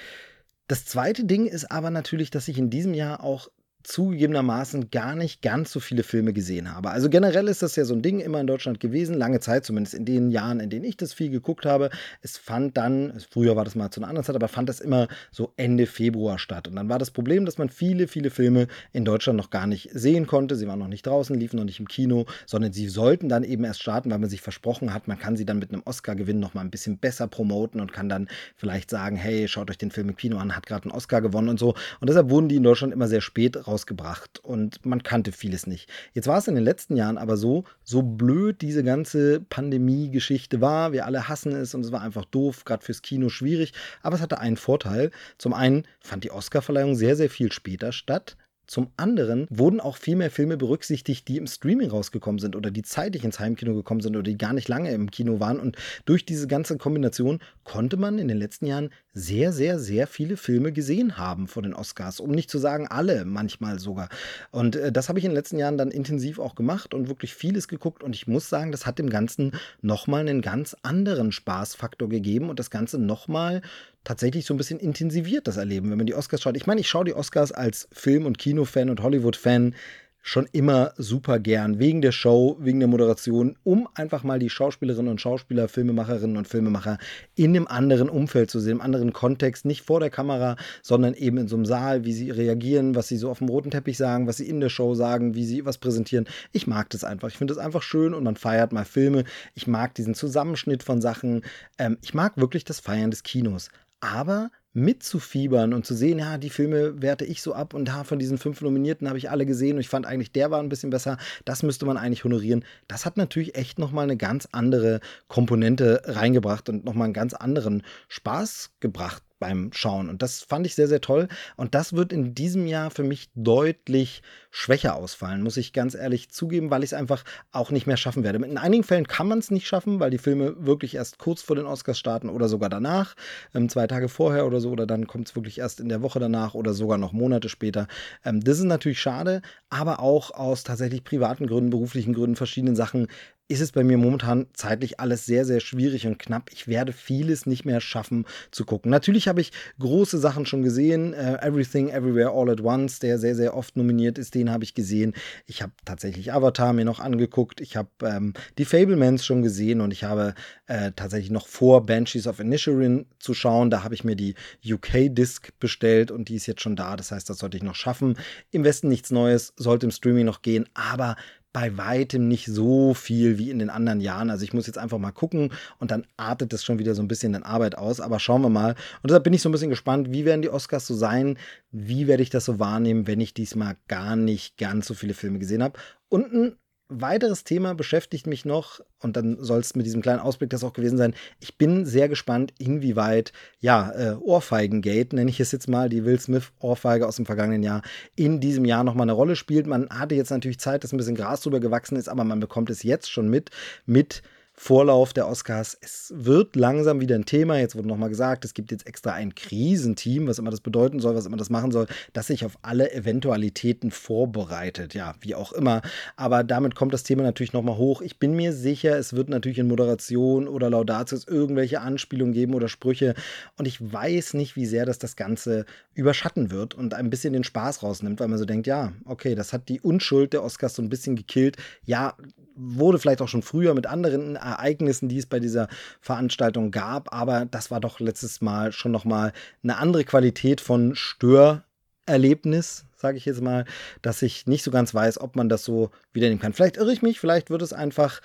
Das 0.69 0.85
zweite 0.85 1.25
Ding 1.25 1.47
ist 1.47 1.71
aber 1.71 1.91
natürlich, 1.91 2.31
dass 2.31 2.49
ich 2.49 2.59
in 2.59 2.71
diesem 2.71 2.95
Jahr 2.95 3.25
auch 3.25 3.49
zugegebenermaßen 3.83 4.91
gar 4.91 5.15
nicht 5.15 5.43
ganz 5.43 5.73
so 5.73 5.81
viele 5.81 6.03
Filme 6.03 6.33
gesehen 6.33 6.75
habe. 6.75 6.91
Also 6.91 7.09
generell 7.09 7.49
ist 7.49 7.63
das 7.63 7.77
ja 7.77 7.85
so 7.85 7.95
ein 7.95 8.03
Ding 8.03 8.21
immer 8.21 8.41
in 8.41 8.47
Deutschland 8.47 8.81
gewesen, 8.81 9.15
lange 9.15 9.41
Zeit, 9.41 9.65
zumindest 9.65 9.95
in 9.95 10.05
den 10.05 10.31
Jahren, 10.31 10.61
in 10.61 10.71
denen 10.71 10.85
ich 10.85 10.97
das 10.97 11.15
viel 11.15 11.31
geguckt 11.31 11.67
habe. 11.67 11.91
Es 12.23 12.37
fand 12.37 12.77
dann, 12.77 13.21
früher 13.31 13.57
war 13.57 13.65
das 13.65 13.75
mal 13.75 13.91
zu 13.91 14.01
einer 14.01 14.09
anderen 14.09 14.25
Zeit, 14.25 14.37
aber 14.37 14.49
fand 14.49 14.69
das 14.69 14.81
immer 14.81 15.09
so 15.31 15.53
Ende 15.57 15.87
Februar 15.87 16.39
statt. 16.39 16.69
Und 16.69 16.77
dann 16.77 16.89
war 16.89 16.99
das 16.99 17.11
Problem, 17.11 17.45
dass 17.45 17.59
man 17.59 17.69
viele, 17.69 18.09
viele 18.09 18.31
Filme 18.31 18.67
in 18.93 19.05
Deutschland 19.05 19.37
noch 19.37 19.51
gar 19.51 19.67
nicht 19.67 19.91
sehen 19.93 20.27
konnte. 20.27 20.57
Sie 20.57 20.67
waren 20.67 20.79
noch 20.79 20.89
nicht 20.89 21.07
draußen, 21.07 21.39
liefen 21.39 21.57
noch 21.57 21.65
nicht 21.65 21.81
im 21.81 21.89
Kino, 21.89 22.27
sondern 22.47 22.73
sie 22.73 22.89
sollten 22.89 23.29
dann 23.29 23.45
eben 23.45 23.65
erst 23.65 23.83
starten, 23.83 24.11
weil 24.11 24.19
man 24.19 24.31
sich 24.31 24.41
versprochen 24.41 24.93
hat, 24.93 25.09
man 25.09 25.19
kann 25.19 25.37
sie 25.37 25.45
dann 25.45 25.59
mit 25.59 25.73
einem 25.73 25.83
Oscar-Gewinn 25.85 26.41
noch 26.41 26.55
mal 26.55 26.61
ein 26.61 26.71
bisschen 26.71 26.99
besser 26.99 27.27
promoten 27.27 27.81
und 27.81 27.93
kann 27.93 28.09
dann 28.09 28.29
vielleicht 28.57 28.91
sagen, 28.91 29.17
hey, 29.17 29.49
schaut 29.49 29.71
euch 29.71 29.79
den 29.79 29.91
Film 29.91 30.11
im 30.11 30.17
Kino 30.17 30.39
an, 30.39 30.57
hat 30.57 30.67
gerade 30.67 30.85
einen 30.85 30.93
Oscar 30.93 31.21
gewonnen 31.21 31.49
und 31.49 31.59
so. 31.59 31.75
Und 32.01 32.09
deshalb 32.09 32.31
wurden 32.31 32.49
die 32.49 32.57
in 32.57 32.63
Deutschland 32.63 32.93
immer 32.93 33.09
sehr 33.09 33.21
spät 33.21 33.67
rausgebracht 33.71 34.39
und 34.41 34.85
man 34.85 35.03
kannte 35.03 35.33
vieles 35.33 35.67
nicht. 35.67 35.89
Jetzt 36.13 36.27
war 36.27 36.39
es 36.39 36.49
in 36.49 36.55
den 36.55 36.65
letzten 36.65 36.97
Jahren 36.97 37.19
aber 37.19 37.37
so, 37.37 37.65
so 37.83 38.03
blöd 38.03 38.61
diese 38.61 38.85
ganze 38.85 39.41
Pandemie-Geschichte 39.41 40.61
war, 40.61 40.93
wir 40.93 41.07
alle 41.07 41.29
hassen 41.29 41.53
es 41.53 41.75
und 41.75 41.85
es 41.85 41.93
war 41.93 42.03
einfach 42.03 42.25
doof, 42.25 42.65
gerade 42.65 42.85
fürs 42.85 43.03
Kino 43.03 43.29
schwierig, 43.29 43.73
aber 44.03 44.17
es 44.17 44.23
hatte 44.23 44.39
einen 44.39 44.57
Vorteil. 44.57 45.11
Zum 45.39 45.55
einen 45.55 45.85
fand 46.01 46.25
die 46.25 46.31
Oscarverleihung 46.31 46.95
sehr, 46.95 47.17
sehr 47.17 47.31
viel 47.31 47.53
später 47.53 47.93
statt. 47.93 48.37
Zum 48.71 48.93
anderen 48.97 49.49
wurden 49.51 49.81
auch 49.81 49.97
viel 49.97 50.15
mehr 50.15 50.31
Filme 50.31 50.57
berücksichtigt, 50.57 51.27
die 51.27 51.39
im 51.39 51.49
Streaming 51.49 51.91
rausgekommen 51.91 52.39
sind 52.39 52.55
oder 52.55 52.71
die 52.71 52.83
zeitig 52.83 53.25
ins 53.25 53.41
Heimkino 53.41 53.75
gekommen 53.75 54.01
sind 54.01 54.15
oder 54.15 54.23
die 54.23 54.39
gar 54.39 54.53
nicht 54.53 54.69
lange 54.69 54.93
im 54.93 55.11
Kino 55.11 55.41
waren. 55.41 55.59
Und 55.59 55.77
durch 56.05 56.25
diese 56.25 56.47
ganze 56.47 56.79
Kombination 56.79 57.41
konnte 57.65 57.97
man 57.97 58.21
in 58.21 58.29
den 58.29 58.39
letzten 58.39 58.67
Jahren 58.67 58.91
sehr, 59.13 59.53
sehr, 59.53 59.79
sehr 59.79 60.07
viele 60.07 60.37
Filme 60.37 60.73
gesehen 60.73 61.19
haben 61.19 61.49
vor 61.49 61.63
den 61.63 61.75
Oscars. 61.75 62.21
Um 62.21 62.31
nicht 62.31 62.51
zu 62.51 62.59
sagen 62.59 62.87
alle, 62.87 63.25
manchmal 63.25 63.79
sogar. 63.79 64.09
Und 64.51 64.77
äh, 64.77 64.93
das 64.93 65.09
habe 65.09 65.19
ich 65.19 65.25
in 65.25 65.33
den 65.33 65.37
letzten 65.37 65.59
Jahren 65.59 65.79
dann 65.79 65.91
intensiv 65.91 66.39
auch 66.39 66.55
gemacht 66.55 66.95
und 66.95 67.09
wirklich 67.09 67.35
vieles 67.35 67.67
geguckt. 67.67 68.03
Und 68.03 68.15
ich 68.15 68.29
muss 68.29 68.49
sagen, 68.49 68.71
das 68.71 68.87
hat 68.87 68.99
dem 68.99 69.11
Ganzen 69.11 69.53
nochmal 69.83 70.21
einen 70.21 70.43
ganz 70.43 70.77
anderen 70.83 71.33
Spaßfaktor 71.33 72.09
gegeben 72.09 72.51
und 72.51 72.59
das 72.61 72.71
Ganze 72.71 72.99
nochmal 72.99 73.63
tatsächlich 74.05 74.47
so 74.47 74.55
ein 74.55 74.59
bisschen 74.59 74.79
intensiviert, 74.79 75.47
das 75.47 75.57
Erleben, 75.57 75.91
wenn 75.91 75.99
man 75.99 76.07
die 76.07 76.15
Oscars 76.15 76.41
schaut. 76.41 76.57
Ich 76.57 76.67
meine, 76.67 76.81
ich 76.81 76.89
schaue 76.89 77.05
die 77.05 77.15
Oscars 77.15 77.53
als 77.53 77.89
Film- 77.93 78.27
und 78.27 78.39
Kinofan 78.39 78.91
und 78.91 79.03
Hollywood-Fan 79.03 79.75
schon 80.23 80.47
immer 80.53 80.93
super 80.97 81.39
gern, 81.39 81.79
wegen 81.79 82.03
der 82.03 82.13
Show, 82.13 82.57
wegen 82.61 82.81
der 82.81 82.89
Moderation, 82.89 83.57
um 83.65 83.89
einfach 83.95 84.23
mal 84.23 84.39
die 84.39 84.51
Schauspielerinnen 84.51 85.11
und 85.11 85.21
Schauspieler, 85.21 85.69
Filmemacherinnen 85.69 86.37
und 86.37 86.47
Filmemacher 86.47 86.99
in 87.35 87.57
einem 87.57 87.67
anderen 87.67 88.09
Umfeld 88.09 88.51
zu 88.51 88.61
sehen, 88.61 88.73
im 88.73 88.81
anderen 88.81 89.13
Kontext, 89.13 89.65
nicht 89.65 89.83
vor 89.83 90.01
der 90.01 90.11
Kamera, 90.11 90.57
sondern 90.83 91.15
eben 91.15 91.39
in 91.39 91.49
so 91.49 91.57
einem 91.57 91.65
Saal, 91.65 92.05
wie 92.05 92.13
sie 92.13 92.31
reagieren, 92.31 92.95
was 92.95 93.09
sie 93.09 93.17
so 93.17 93.31
auf 93.31 93.39
dem 93.39 93.49
roten 93.49 93.71
Teppich 93.71 93.97
sagen, 93.97 94.27
was 94.27 94.37
sie 94.37 94.49
in 94.49 94.61
der 94.61 94.69
Show 94.69 94.95
sagen, 94.95 95.35
wie 95.35 95.45
sie 95.45 95.65
was 95.65 95.79
präsentieren. 95.79 96.27
Ich 96.53 96.67
mag 96.67 96.91
das 96.91 97.05
einfach. 97.05 97.29
Ich 97.29 97.39
finde 97.39 97.55
das 97.55 97.63
einfach 97.63 97.83
schön 97.83 98.15
und 98.15 98.25
man 98.25 98.37
feiert 98.37 98.73
mal 98.73 98.85
Filme. 98.85 99.25
Ich 99.55 99.67
mag 99.67 99.95
diesen 99.95 100.15
Zusammenschnitt 100.15 100.83
von 100.83 101.01
Sachen. 101.01 101.43
Ähm, 101.79 101.99
ich 102.03 102.15
mag 102.15 102.37
wirklich 102.37 102.65
das 102.65 102.81
Feiern 102.81 103.11
des 103.11 103.23
Kinos. 103.23 103.71
Aber 104.01 104.51
mitzufiebern 104.73 105.75
und 105.75 105.85
zu 105.85 105.95
sehen, 105.95 106.19
ja, 106.19 106.39
die 106.39 106.51
Filme 106.51 107.03
werte 107.03 107.25
ich 107.25 107.43
so 107.43 107.55
ab 107.55 107.75
und 107.75 107.89
ja, 107.89 108.05
von 108.05 108.19
diesen 108.19 108.39
fünf 108.39 108.61
Nominierten 108.61 109.09
habe 109.09 109.19
ich 109.19 109.31
alle 109.31 109.47
gesehen 109.47 109.77
und 109.77 109.81
ich 109.81 109.89
fand 109.89 110.07
eigentlich, 110.07 110.33
der 110.33 110.51
war 110.51 110.61
ein 110.61 110.69
bisschen 110.69 110.91
besser, 110.91 111.19
das 111.45 111.63
müsste 111.63 111.87
man 111.87 111.97
eigentlich 111.97 112.25
honorieren. 112.25 112.65
Das 112.87 113.05
hat 113.05 113.17
natürlich 113.17 113.57
echt 113.57 113.79
nochmal 113.79 114.05
eine 114.05 114.17
ganz 114.17 114.49
andere 114.53 115.01
Komponente 115.29 116.03
reingebracht 116.05 116.69
und 116.69 116.85
nochmal 116.85 117.07
einen 117.07 117.15
ganz 117.15 117.35
anderen 117.35 117.83
Spaß 118.09 118.71
gebracht 118.81 119.23
beim 119.41 119.73
Schauen. 119.73 120.09
Und 120.09 120.23
das 120.23 120.43
fand 120.43 120.67
ich 120.67 120.77
sehr, 120.77 120.87
sehr 120.87 121.01
toll. 121.01 121.27
Und 121.57 121.75
das 121.75 121.95
wird 121.95 122.13
in 122.13 122.35
diesem 122.35 122.67
Jahr 122.69 122.91
für 122.93 123.03
mich 123.03 123.31
deutlich 123.35 124.23
schwächer 124.53 124.95
ausfallen, 124.95 125.43
muss 125.43 125.57
ich 125.57 125.73
ganz 125.73 125.95
ehrlich 125.95 126.31
zugeben, 126.31 126.71
weil 126.71 126.83
ich 126.85 126.91
es 126.91 126.95
einfach 126.95 127.25
auch 127.51 127.71
nicht 127.71 127.87
mehr 127.87 127.97
schaffen 127.97 128.23
werde. 128.23 128.45
In 128.45 128.59
einigen 128.59 128.85
Fällen 128.85 129.07
kann 129.07 129.29
man 129.29 129.39
es 129.39 129.51
nicht 129.51 129.67
schaffen, 129.67 129.99
weil 129.99 130.11
die 130.11 130.19
Filme 130.19 130.55
wirklich 130.59 130.95
erst 130.95 131.19
kurz 131.19 131.43
vor 131.43 131.57
den 131.57 131.67
Oscars 131.67 131.99
starten 131.99 132.29
oder 132.29 132.49
sogar 132.49 132.69
danach, 132.69 133.15
ähm, 133.55 133.69
zwei 133.69 133.87
Tage 133.87 134.09
vorher 134.09 134.47
oder 134.47 134.61
so, 134.61 134.71
oder 134.71 134.87
dann 134.87 135.07
kommt 135.07 135.29
es 135.29 135.37
wirklich 135.37 135.59
erst 135.59 135.81
in 135.81 135.89
der 135.89 136.03
Woche 136.03 136.21
danach 136.21 136.55
oder 136.55 136.75
sogar 136.75 136.99
noch 136.99 137.13
Monate 137.13 137.49
später. 137.49 137.89
Ähm, 138.25 138.41
das 138.41 138.59
ist 138.59 138.65
natürlich 138.65 139.01
schade, 139.01 139.41
aber 139.71 140.01
auch 140.01 140.33
aus 140.33 140.65
tatsächlich 140.65 141.05
privaten 141.05 141.47
Gründen, 141.47 141.71
beruflichen 141.71 142.13
Gründen, 142.13 142.37
verschiedenen 142.37 142.77
Sachen 142.77 143.07
ist 143.51 143.61
es 143.61 143.73
bei 143.73 143.83
mir 143.83 143.99
momentan 143.99 144.47
zeitlich 144.53 145.01
alles 145.01 145.27
sehr, 145.27 145.45
sehr 145.45 145.59
schwierig 145.59 146.07
und 146.07 146.21
knapp. 146.21 146.51
Ich 146.53 146.69
werde 146.69 146.93
vieles 146.93 147.47
nicht 147.47 147.65
mehr 147.65 147.81
schaffen 147.81 148.25
zu 148.53 148.65
gucken. 148.65 148.93
Natürlich 148.93 149.27
habe 149.27 149.41
ich 149.41 149.51
große 149.81 150.19
Sachen 150.19 150.47
schon 150.47 150.63
gesehen. 150.63 151.13
Uh, 151.13 151.37
Everything, 151.41 151.89
Everywhere, 151.89 152.31
All 152.31 152.49
at 152.49 152.61
Once, 152.61 153.01
der 153.01 153.19
sehr, 153.19 153.35
sehr 153.35 153.57
oft 153.57 153.77
nominiert 153.77 154.19
ist, 154.19 154.37
den 154.37 154.53
habe 154.53 154.63
ich 154.63 154.75
gesehen. 154.75 155.15
Ich 155.47 155.63
habe 155.63 155.73
tatsächlich 155.85 156.33
Avatar 156.33 156.73
mir 156.73 156.85
noch 156.85 157.01
angeguckt. 157.01 157.61
Ich 157.61 157.77
habe 157.77 157.89
ähm, 158.05 158.35
die 158.57 158.65
Fablemans 158.65 159.27
schon 159.27 159.43
gesehen 159.43 159.81
und 159.81 159.91
ich 159.91 160.05
habe 160.05 160.35
äh, 160.67 160.93
tatsächlich 160.95 161.33
noch 161.33 161.49
vor, 161.49 161.85
Banshees 161.85 162.29
of 162.29 162.39
Inisherin 162.39 163.07
zu 163.19 163.35
schauen. 163.35 163.69
Da 163.69 163.83
habe 163.83 163.97
ich 163.97 164.05
mir 164.05 164.15
die 164.15 164.37
UK-Disc 164.65 165.59
bestellt 165.59 166.13
und 166.13 166.29
die 166.29 166.37
ist 166.37 166.47
jetzt 166.47 166.63
schon 166.63 166.77
da. 166.77 166.97
Das 166.97 167.11
heißt, 167.11 167.29
das 167.29 167.39
sollte 167.39 167.57
ich 167.57 167.65
noch 167.65 167.75
schaffen. 167.75 168.17
Im 168.53 168.63
Westen 168.63 168.87
nichts 168.87 169.11
Neues, 169.11 169.55
sollte 169.57 169.87
im 169.87 169.91
Streaming 169.91 170.27
noch 170.27 170.43
gehen, 170.43 170.69
aber 170.75 171.17
bei 171.53 171.77
weitem 171.77 172.29
nicht 172.29 172.47
so 172.47 172.95
viel 172.95 173.39
wie 173.39 173.51
in 173.51 173.59
den 173.59 173.71
anderen 173.71 174.01
Jahren. 174.01 174.31
Also 174.31 174.45
ich 174.45 174.53
muss 174.53 174.67
jetzt 174.67 174.79
einfach 174.79 174.99
mal 174.99 175.11
gucken 175.11 175.53
und 175.79 175.91
dann 175.91 176.07
artet 176.17 176.53
es 176.53 176.65
schon 176.65 176.79
wieder 176.79 176.95
so 176.95 177.03
ein 177.03 177.09
bisschen 177.09 177.35
in 177.35 177.43
Arbeit 177.43 177.77
aus. 177.77 178.01
Aber 178.01 178.21
schauen 178.21 178.43
wir 178.43 178.51
mal. 178.51 178.71
Und 179.03 179.11
deshalb 179.11 179.25
bin 179.25 179.33
ich 179.33 179.43
so 179.43 179.49
ein 179.49 179.53
bisschen 179.53 179.71
gespannt, 179.71 180.13
wie 180.13 180.25
werden 180.25 180.43
die 180.43 180.51
Oscars 180.51 180.87
so 180.87 180.95
sein? 180.95 181.39
Wie 181.73 182.07
werde 182.07 182.23
ich 182.23 182.31
das 182.31 182.45
so 182.45 182.59
wahrnehmen, 182.59 183.07
wenn 183.07 183.21
ich 183.21 183.35
diesmal 183.35 183.77
gar 183.89 184.17
nicht 184.17 184.59
ganz 184.59 184.87
so 184.87 184.95
viele 184.95 185.15
Filme 185.15 185.39
gesehen 185.39 185.63
habe? 185.63 185.79
Und 186.09 186.33
ein 186.33 186.57
weiteres 186.91 187.45
Thema 187.45 187.75
beschäftigt 187.75 188.27
mich 188.27 188.45
noch, 188.45 188.81
und 189.01 189.17
dann 189.17 189.39
soll 189.41 189.61
es 189.61 189.75
mit 189.75 189.87
diesem 189.87 190.03
kleinen 190.03 190.21
Ausblick 190.21 190.51
das 190.51 190.65
auch 190.65 190.73
gewesen 190.73 190.99
sein. 190.99 191.15
Ich 191.39 191.57
bin 191.57 191.87
sehr 191.87 192.09
gespannt, 192.09 192.53
inwieweit, 192.59 193.33
ja, 193.61 193.91
äh, 193.93 194.15
Ohrfeigengate, 194.17 195.17
nenne 195.17 195.31
ich 195.31 195.41
es 195.41 195.53
jetzt 195.53 195.69
mal, 195.69 195.89
die 195.89 196.05
Will 196.05 196.21
Smith-Ohrfeige 196.21 197.07
aus 197.07 197.17
dem 197.17 197.27
vergangenen 197.27 197.63
Jahr, 197.63 197.83
in 198.17 198.41
diesem 198.41 198.65
Jahr 198.65 198.85
nochmal 198.85 199.05
eine 199.05 199.13
Rolle 199.13 199.37
spielt. 199.37 199.67
Man 199.67 199.89
hatte 199.91 200.15
jetzt 200.15 200.31
natürlich 200.31 200.59
Zeit, 200.59 200.85
dass 200.85 200.93
ein 200.93 200.99
bisschen 200.99 201.15
Gras 201.15 201.41
drüber 201.41 201.61
gewachsen 201.61 201.97
ist, 201.97 202.09
aber 202.09 202.25
man 202.25 202.41
bekommt 202.41 202.71
es 202.71 202.83
jetzt 202.83 203.11
schon 203.11 203.29
mit, 203.29 203.51
mit 203.87 204.23
Vorlauf 204.63 205.15
der 205.15 205.27
Oscars. 205.27 205.79
Es 205.81 206.13
wird 206.15 206.55
langsam 206.55 207.01
wieder 207.01 207.15
ein 207.15 207.25
Thema. 207.25 207.59
Jetzt 207.59 207.77
wurde 207.77 207.89
nochmal 207.89 208.11
gesagt, 208.11 208.45
es 208.45 208.53
gibt 208.53 208.71
jetzt 208.71 208.87
extra 208.87 209.15
ein 209.15 209.35
Krisenteam, 209.35 210.27
was 210.27 210.39
immer 210.39 210.51
das 210.51 210.61
bedeuten 210.61 211.01
soll, 211.01 211.15
was 211.15 211.25
immer 211.25 211.39
das 211.39 211.49
machen 211.49 211.71
soll, 211.73 211.87
das 212.13 212.27
sich 212.27 212.45
auf 212.45 212.59
alle 212.61 212.93
Eventualitäten 212.93 213.91
vorbereitet. 213.91 214.93
Ja, 214.93 215.15
wie 215.23 215.35
auch 215.35 215.53
immer. 215.53 215.81
Aber 216.15 216.45
damit 216.45 216.75
kommt 216.75 216.93
das 216.93 217.05
Thema 217.05 217.23
natürlich 217.23 217.55
nochmal 217.55 217.79
hoch. 217.79 218.03
Ich 218.03 218.19
bin 218.19 218.37
mir 218.37 218.53
sicher, 218.53 218.99
es 218.99 219.15
wird 219.15 219.31
natürlich 219.31 219.59
in 219.59 219.67
Moderation 219.67 220.47
oder 220.47 220.69
Laudatius 220.69 221.27
irgendwelche 221.27 221.81
Anspielungen 221.81 222.35
geben 222.35 222.53
oder 222.53 222.69
Sprüche. 222.69 223.15
Und 223.57 223.67
ich 223.67 223.81
weiß 223.81 224.35
nicht, 224.35 224.57
wie 224.57 224.67
sehr 224.67 224.85
das 224.85 224.99
das 224.99 225.17
Ganze 225.17 225.65
überschatten 225.95 226.51
wird 226.51 226.75
und 226.75 226.93
ein 226.93 227.09
bisschen 227.09 227.33
den 227.33 227.45
Spaß 227.45 227.83
rausnimmt, 227.83 228.21
weil 228.21 228.29
man 228.29 228.39
so 228.39 228.45
denkt, 228.45 228.67
ja, 228.67 228.93
okay, 229.07 229.35
das 229.35 229.55
hat 229.55 229.71
die 229.71 229.81
Unschuld 229.81 230.35
der 230.35 230.45
Oscars 230.45 230.75
so 230.75 230.83
ein 230.83 230.91
bisschen 230.91 231.17
gekillt. 231.17 231.57
Ja, 231.87 232.15
wurde 232.55 232.99
vielleicht 232.99 233.23
auch 233.23 233.29
schon 233.29 233.43
früher 233.43 233.75
mit 233.75 233.87
anderen 233.87 234.37
Ereignissen, 234.37 235.09
die 235.09 235.19
es 235.19 235.27
bei 235.27 235.41
dieser 235.41 235.69
Veranstaltung 236.01 236.71
gab, 236.71 237.13
aber 237.15 237.47
das 237.47 237.71
war 237.71 237.81
doch 237.81 238.01
letztes 238.01 238.41
Mal 238.41 238.73
schon 238.73 238.93
noch 238.93 239.05
mal 239.05 239.33
eine 239.63 239.79
andere 239.79 240.05
Qualität 240.05 240.61
von 240.61 240.95
Störerlebnis, 240.95 242.85
sage 242.97 243.17
ich 243.17 243.25
jetzt 243.25 243.41
mal, 243.41 243.65
dass 244.03 244.23
ich 244.23 244.47
nicht 244.47 244.63
so 244.63 244.71
ganz 244.71 244.95
weiß, 244.95 245.21
ob 245.21 245.37
man 245.37 245.49
das 245.49 245.65
so 245.65 245.91
wiedernehmen 246.13 246.41
kann. 246.41 246.53
Vielleicht 246.53 246.77
irre 246.77 246.93
ich 246.93 247.03
mich, 247.03 247.21
vielleicht 247.21 247.51
wird 247.51 247.63
es 247.63 247.73
einfach 247.73 248.21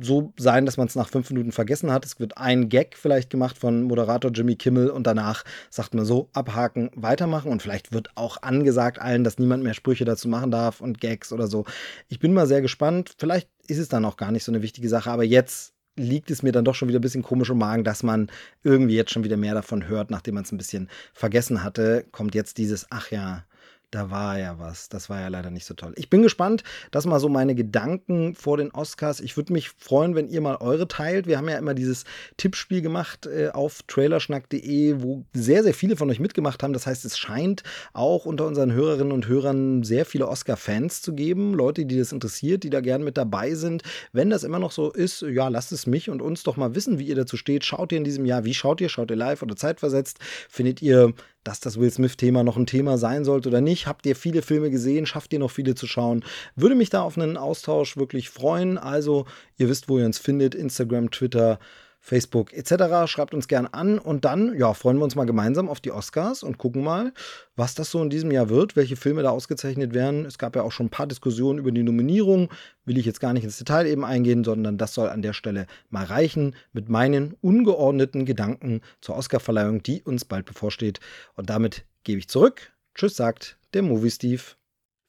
so 0.00 0.32
sein, 0.38 0.64
dass 0.64 0.76
man 0.76 0.86
es 0.86 0.94
nach 0.94 1.08
fünf 1.08 1.30
Minuten 1.30 1.52
vergessen 1.52 1.92
hat. 1.92 2.04
Es 2.04 2.18
wird 2.18 2.38
ein 2.38 2.68
Gag 2.68 2.96
vielleicht 2.96 3.30
gemacht 3.30 3.58
von 3.58 3.82
Moderator 3.82 4.30
Jimmy 4.30 4.56
Kimmel 4.56 4.88
und 4.88 5.06
danach 5.06 5.44
sagt 5.70 5.94
man 5.94 6.04
so, 6.04 6.28
abhaken, 6.32 6.90
weitermachen 6.94 7.50
und 7.50 7.62
vielleicht 7.62 7.92
wird 7.92 8.10
auch 8.14 8.42
angesagt 8.42 9.00
allen, 9.00 9.24
dass 9.24 9.38
niemand 9.38 9.62
mehr 9.62 9.74
Sprüche 9.74 10.04
dazu 10.04 10.28
machen 10.28 10.50
darf 10.50 10.80
und 10.80 11.00
Gags 11.00 11.32
oder 11.32 11.46
so. 11.46 11.64
Ich 12.08 12.18
bin 12.18 12.32
mal 12.32 12.46
sehr 12.46 12.62
gespannt. 12.62 13.14
Vielleicht 13.18 13.48
ist 13.66 13.78
es 13.78 13.88
dann 13.88 14.04
auch 14.04 14.16
gar 14.16 14.32
nicht 14.32 14.44
so 14.44 14.52
eine 14.52 14.62
wichtige 14.62 14.88
Sache, 14.88 15.10
aber 15.10 15.24
jetzt 15.24 15.74
liegt 15.96 16.30
es 16.30 16.42
mir 16.42 16.52
dann 16.52 16.64
doch 16.64 16.74
schon 16.74 16.88
wieder 16.88 16.98
ein 16.98 17.02
bisschen 17.02 17.22
komisch 17.22 17.50
im 17.50 17.58
Magen, 17.58 17.84
dass 17.84 18.02
man 18.02 18.30
irgendwie 18.62 18.96
jetzt 18.96 19.10
schon 19.10 19.24
wieder 19.24 19.36
mehr 19.36 19.54
davon 19.54 19.86
hört, 19.88 20.10
nachdem 20.10 20.34
man 20.34 20.44
es 20.44 20.52
ein 20.52 20.58
bisschen 20.58 20.88
vergessen 21.12 21.62
hatte, 21.62 22.06
kommt 22.12 22.34
jetzt 22.34 22.56
dieses, 22.56 22.86
ach 22.90 23.10
ja, 23.10 23.44
da 23.92 24.10
war 24.10 24.38
ja 24.38 24.58
was. 24.58 24.88
Das 24.88 25.10
war 25.10 25.20
ja 25.20 25.28
leider 25.28 25.50
nicht 25.50 25.66
so 25.66 25.74
toll. 25.74 25.92
Ich 25.96 26.08
bin 26.08 26.22
gespannt. 26.22 26.64
Das 26.90 27.04
mal 27.04 27.20
so 27.20 27.28
meine 27.28 27.54
Gedanken 27.54 28.34
vor 28.34 28.56
den 28.56 28.70
Oscars. 28.70 29.20
Ich 29.20 29.36
würde 29.36 29.52
mich 29.52 29.68
freuen, 29.68 30.14
wenn 30.14 30.28
ihr 30.28 30.40
mal 30.40 30.56
eure 30.56 30.88
teilt. 30.88 31.26
Wir 31.26 31.36
haben 31.36 31.48
ja 31.48 31.58
immer 31.58 31.74
dieses 31.74 32.04
Tippspiel 32.38 32.80
gemacht 32.80 33.26
äh, 33.26 33.50
auf 33.50 33.82
trailerschnack.de, 33.82 35.02
wo 35.02 35.26
sehr, 35.34 35.62
sehr 35.62 35.74
viele 35.74 35.96
von 35.96 36.08
euch 36.08 36.20
mitgemacht 36.20 36.62
haben. 36.62 36.72
Das 36.72 36.86
heißt, 36.86 37.04
es 37.04 37.18
scheint 37.18 37.64
auch 37.92 38.24
unter 38.24 38.46
unseren 38.46 38.72
Hörerinnen 38.72 39.12
und 39.12 39.28
Hörern 39.28 39.82
sehr 39.82 40.06
viele 40.06 40.26
Oscar-Fans 40.26 41.02
zu 41.02 41.14
geben. 41.14 41.52
Leute, 41.52 41.84
die 41.84 41.98
das 41.98 42.12
interessiert, 42.12 42.64
die 42.64 42.70
da 42.70 42.80
gern 42.80 43.04
mit 43.04 43.18
dabei 43.18 43.54
sind. 43.54 43.82
Wenn 44.12 44.30
das 44.30 44.42
immer 44.42 44.58
noch 44.58 44.72
so 44.72 44.90
ist, 44.90 45.20
ja, 45.20 45.48
lasst 45.48 45.70
es 45.70 45.86
mich 45.86 46.08
und 46.08 46.22
uns 46.22 46.44
doch 46.44 46.56
mal 46.56 46.74
wissen, 46.74 46.98
wie 46.98 47.08
ihr 47.08 47.16
dazu 47.16 47.36
steht. 47.36 47.66
Schaut 47.66 47.92
ihr 47.92 47.98
in 47.98 48.04
diesem 48.04 48.24
Jahr, 48.24 48.46
wie 48.46 48.54
schaut 48.54 48.80
ihr? 48.80 48.88
Schaut 48.88 49.10
ihr 49.10 49.18
live 49.18 49.42
oder 49.42 49.54
zeitversetzt? 49.54 50.18
Findet 50.48 50.80
ihr 50.80 51.12
dass 51.44 51.60
das 51.60 51.78
Will 51.78 51.90
Smith-Thema 51.90 52.44
noch 52.44 52.56
ein 52.56 52.66
Thema 52.66 52.98
sein 52.98 53.24
sollte 53.24 53.48
oder 53.48 53.60
nicht. 53.60 53.86
Habt 53.86 54.06
ihr 54.06 54.16
viele 54.16 54.42
Filme 54.42 54.70
gesehen? 54.70 55.06
Schafft 55.06 55.32
ihr 55.32 55.38
noch 55.38 55.50
viele 55.50 55.74
zu 55.74 55.86
schauen? 55.86 56.24
Würde 56.56 56.74
mich 56.74 56.90
da 56.90 57.02
auf 57.02 57.18
einen 57.18 57.36
Austausch 57.36 57.96
wirklich 57.96 58.30
freuen. 58.30 58.78
Also, 58.78 59.26
ihr 59.56 59.68
wisst, 59.68 59.88
wo 59.88 59.98
ihr 59.98 60.06
uns 60.06 60.18
findet: 60.18 60.54
Instagram, 60.54 61.10
Twitter, 61.10 61.58
Facebook 62.04 62.52
etc. 62.52 63.06
Schreibt 63.10 63.32
uns 63.32 63.46
gern 63.46 63.66
an 63.66 63.98
und 64.00 64.24
dann 64.24 64.58
ja, 64.58 64.74
freuen 64.74 64.98
wir 64.98 65.04
uns 65.04 65.14
mal 65.14 65.24
gemeinsam 65.24 65.68
auf 65.68 65.80
die 65.80 65.92
Oscars 65.92 66.42
und 66.42 66.58
gucken 66.58 66.82
mal, 66.82 67.12
was 67.54 67.76
das 67.76 67.92
so 67.92 68.02
in 68.02 68.10
diesem 68.10 68.32
Jahr 68.32 68.50
wird, 68.50 68.74
welche 68.74 68.96
Filme 68.96 69.22
da 69.22 69.30
ausgezeichnet 69.30 69.94
werden. 69.94 70.26
Es 70.26 70.36
gab 70.36 70.56
ja 70.56 70.62
auch 70.62 70.72
schon 70.72 70.86
ein 70.86 70.90
paar 70.90 71.06
Diskussionen 71.06 71.60
über 71.60 71.70
die 71.70 71.84
Nominierung, 71.84 72.50
will 72.84 72.98
ich 72.98 73.06
jetzt 73.06 73.20
gar 73.20 73.32
nicht 73.32 73.44
ins 73.44 73.56
Detail 73.56 73.86
eben 73.86 74.04
eingehen, 74.04 74.42
sondern 74.42 74.78
das 74.78 74.94
soll 74.94 75.08
an 75.08 75.22
der 75.22 75.32
Stelle 75.32 75.66
mal 75.90 76.04
reichen 76.04 76.56
mit 76.72 76.88
meinen 76.88 77.34
ungeordneten 77.40 78.26
Gedanken 78.26 78.80
zur 79.00 79.16
Oscarverleihung, 79.16 79.84
die 79.84 80.02
uns 80.02 80.24
bald 80.24 80.44
bevorsteht. 80.44 80.98
Und 81.36 81.50
damit 81.50 81.84
gebe 82.02 82.18
ich 82.18 82.28
zurück. 82.28 82.72
Tschüss, 82.96 83.14
sagt 83.14 83.58
der 83.74 83.82
Movie 83.82 84.10
Steve. 84.10 84.42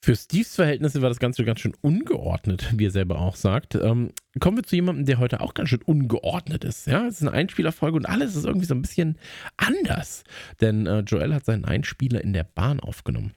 Für 0.04 0.18
Steves 0.18 0.56
Verhältnisse 0.56 1.02
war 1.02 1.08
das 1.08 1.20
Ganze 1.20 1.46
ganz 1.46 1.62
schön 1.62 1.76
ungeordnet, 1.80 2.74
wie 2.76 2.88
er 2.88 2.92
selber 2.92 3.20
auch 3.20 3.38
sagt. 3.38 3.76
Ähm, 3.76 4.12
kommen 4.42 4.58
wir 4.58 4.64
zu 4.66 4.76
jemandem, 4.76 5.06
der 5.06 5.18
heute 5.18 5.40
auch 5.40 5.54
ganz 5.54 5.70
schön 5.70 5.82
ungeordnet 5.82 6.66
ist. 6.66 6.88
Ja, 6.88 7.08
es 7.08 7.16
ist 7.16 7.22
eine 7.22 7.32
Einspielerfolge 7.32 7.96
und 7.96 8.06
alles 8.06 8.36
ist 8.36 8.44
irgendwie 8.44 8.66
so 8.66 8.76
ein 8.76 8.82
bisschen 8.82 9.18
anders. 9.56 10.26
Denn 10.60 10.88
äh, 10.88 11.00
Joel 11.08 11.34
hat 11.34 11.46
seinen 11.46 11.64
Einspieler 11.64 12.22
in 12.22 12.34
der 12.34 12.44
Bahn 12.44 12.82
aufgenommen. 12.82 13.32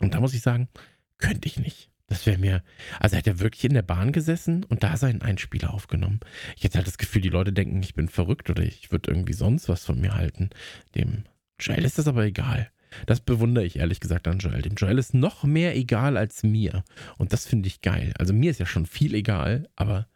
Und 0.00 0.14
da 0.14 0.20
muss 0.20 0.32
ich 0.32 0.40
sagen, 0.40 0.70
könnte 1.18 1.46
ich 1.46 1.58
nicht. 1.58 1.90
Das 2.06 2.24
wäre 2.24 2.38
mir. 2.38 2.62
Also 2.98 3.18
hat 3.18 3.26
er 3.26 3.38
wirklich 3.38 3.64
in 3.64 3.74
der 3.74 3.82
Bahn 3.82 4.10
gesessen 4.12 4.64
und 4.64 4.82
da 4.82 4.96
seinen 4.96 5.20
Einspieler 5.20 5.74
aufgenommen. 5.74 6.20
Ich 6.56 6.64
hätte 6.64 6.78
halt 6.78 6.86
das 6.86 6.96
Gefühl, 6.96 7.20
die 7.20 7.28
Leute 7.28 7.52
denken, 7.52 7.82
ich 7.82 7.92
bin 7.92 8.08
verrückt 8.08 8.48
oder 8.48 8.62
ich 8.62 8.90
würde 8.90 9.10
irgendwie 9.10 9.34
sonst 9.34 9.68
was 9.68 9.84
von 9.84 10.00
mir 10.00 10.14
halten. 10.14 10.48
Dem 10.94 11.24
Joel 11.60 11.84
ist 11.84 11.98
das 11.98 12.08
aber 12.08 12.24
egal. 12.24 12.70
Das 13.06 13.20
bewundere 13.20 13.64
ich 13.64 13.76
ehrlich 13.76 14.00
gesagt 14.00 14.28
an 14.28 14.38
Joel. 14.38 14.62
Dem 14.62 14.74
Joel 14.74 14.98
ist 14.98 15.14
noch 15.14 15.44
mehr 15.44 15.76
egal 15.76 16.16
als 16.16 16.42
mir. 16.42 16.84
Und 17.18 17.32
das 17.32 17.46
finde 17.46 17.68
ich 17.68 17.80
geil. 17.80 18.12
Also 18.18 18.32
mir 18.32 18.50
ist 18.50 18.60
ja 18.60 18.66
schon 18.66 18.86
viel 18.86 19.14
egal, 19.14 19.68
aber 19.76 20.06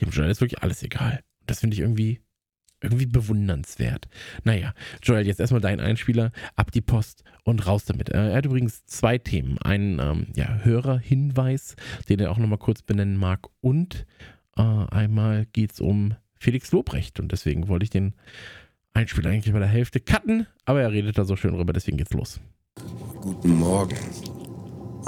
dem 0.00 0.10
Joel 0.10 0.30
ist 0.30 0.40
wirklich 0.40 0.62
alles 0.62 0.82
egal. 0.82 1.20
Das 1.46 1.60
finde 1.60 1.74
ich 1.74 1.80
irgendwie, 1.80 2.20
irgendwie 2.80 3.06
bewundernswert. 3.06 4.08
Naja, 4.44 4.74
Joel, 5.02 5.26
jetzt 5.26 5.40
erstmal 5.40 5.60
dein 5.60 5.80
Einspieler, 5.80 6.32
ab 6.56 6.70
die 6.72 6.80
Post 6.80 7.24
und 7.44 7.66
raus 7.66 7.84
damit. 7.84 8.08
Er 8.08 8.34
hat 8.34 8.46
übrigens 8.46 8.86
zwei 8.86 9.18
Themen. 9.18 9.58
Einen 9.58 9.98
ähm, 9.98 10.26
ja, 10.34 10.60
Hörerhinweis, 10.62 11.76
den 12.08 12.20
er 12.20 12.30
auch 12.30 12.38
nochmal 12.38 12.58
kurz 12.58 12.82
benennen 12.82 13.16
mag. 13.16 13.46
Und 13.60 14.06
äh, 14.56 14.62
einmal 14.62 15.46
geht 15.46 15.72
es 15.72 15.80
um 15.80 16.14
Felix 16.38 16.72
Lobrecht. 16.72 17.20
Und 17.20 17.32
deswegen 17.32 17.68
wollte 17.68 17.84
ich 17.84 17.90
den 17.90 18.14
Einspieler 18.94 19.30
eigentlich 19.30 19.52
bei 19.52 19.58
der 19.58 19.68
Hälfte 19.68 20.00
cutten, 20.00 20.46
aber 20.64 20.82
er 20.82 20.92
redet 20.92 21.16
da 21.18 21.24
so 21.24 21.36
schön 21.36 21.54
rüber, 21.54 21.72
deswegen 21.72 21.96
geht's 21.96 22.12
los. 22.12 22.40
Guten 23.20 23.58
Morgen. 23.58 23.96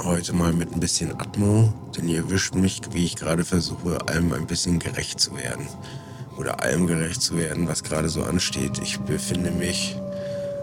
Heute 0.03 0.33
mal 0.33 0.53
mit 0.53 0.71
ein 0.73 0.79
bisschen 0.79 1.11
Atmo, 1.19 1.73
denn 1.95 2.07
ihr 2.07 2.29
wischt 2.29 2.55
mich, 2.55 2.81
wie 2.91 3.05
ich 3.05 3.15
gerade 3.15 3.45
versuche, 3.45 4.07
allem 4.07 4.33
ein 4.33 4.47
bisschen 4.47 4.79
gerecht 4.79 5.19
zu 5.19 5.35
werden. 5.37 5.67
oder 6.37 6.61
allem 6.63 6.87
gerecht 6.87 7.21
zu 7.21 7.37
werden, 7.37 7.67
was 7.67 7.83
gerade 7.83 8.09
so 8.09 8.23
ansteht. 8.23 8.79
Ich 8.81 8.99
befinde 8.99 9.51
mich, 9.51 9.95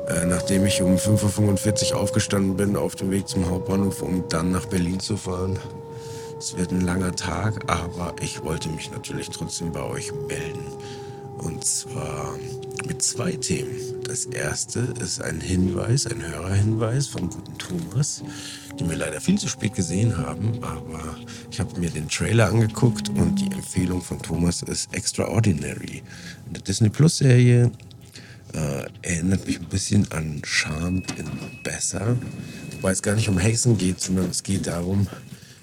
äh, 0.09 0.27
nachdem 0.27 0.67
ich 0.67 0.83
um 0.83 0.97
5.45 0.97 1.93
Uhr 1.93 2.01
aufgestanden 2.01 2.57
bin, 2.57 2.75
auf 2.77 2.97
dem 2.97 3.11
Weg 3.13 3.29
zum 3.29 3.49
Hauptbahnhof, 3.49 4.03
um 4.03 4.29
dann 4.29 4.51
nach 4.51 4.67
Berlin 4.67 4.99
zu 4.99 5.17
fahren. 5.17 5.59
Es 6.39 6.57
wird 6.57 6.73
ein 6.73 6.81
langer 6.81 7.15
Tag, 7.15 7.71
aber 7.71 8.15
ich 8.21 8.43
wollte 8.43 8.69
mich 8.71 8.91
natürlich 8.91 9.31
trotzdem 9.31 9.71
bei 9.73 9.83
euch 9.83 10.11
melden. 10.27 10.65
Und 11.43 11.65
zwar 11.65 12.39
mit 12.87 13.03
zwei 13.03 13.33
Themen. 13.33 14.03
Das 14.05 14.27
erste 14.27 14.81
ist 15.01 15.23
ein 15.23 15.41
Hinweis, 15.41 16.07
ein 16.07 16.23
Hörerhinweis 16.23 17.07
vom 17.07 17.31
guten 17.31 17.57
Thomas, 17.57 18.23
den 18.79 18.91
wir 18.91 18.97
leider 18.97 19.21
viel 19.21 19.39
zu 19.39 19.49
spät 19.49 19.75
gesehen 19.75 20.17
haben, 20.17 20.63
aber 20.63 21.17
ich 21.51 21.61
habe 21.61 21.79
mir 21.79 21.91
den 21.91 22.09
Trailer 22.09 22.49
angeguckt 22.49 23.09
und 23.11 23.37
die 23.37 23.51
Empfehlung 23.53 24.03
von 24.03 24.21
Thomas 24.21 24.63
ist 24.63 24.93
Extraordinary. 24.95 26.03
Eine 26.49 26.59
Disney 26.59 26.89
Plus 26.91 27.19
Serie 27.19 27.71
äh, 28.53 28.87
erinnert 29.03 29.47
mich 29.47 29.61
ein 29.61 29.69
bisschen 29.69 30.11
an 30.13 30.43
Charmed 30.45 31.11
in 31.19 31.27
Besser, 31.63 32.17
wobei 32.73 32.91
es 32.91 33.01
gar 33.01 33.15
nicht 33.15 33.29
um 33.29 33.39
Hexen 33.39 33.79
geht, 33.79 34.01
sondern 34.01 34.31
es 34.31 34.43
geht 34.43 34.67
darum, 34.67 35.07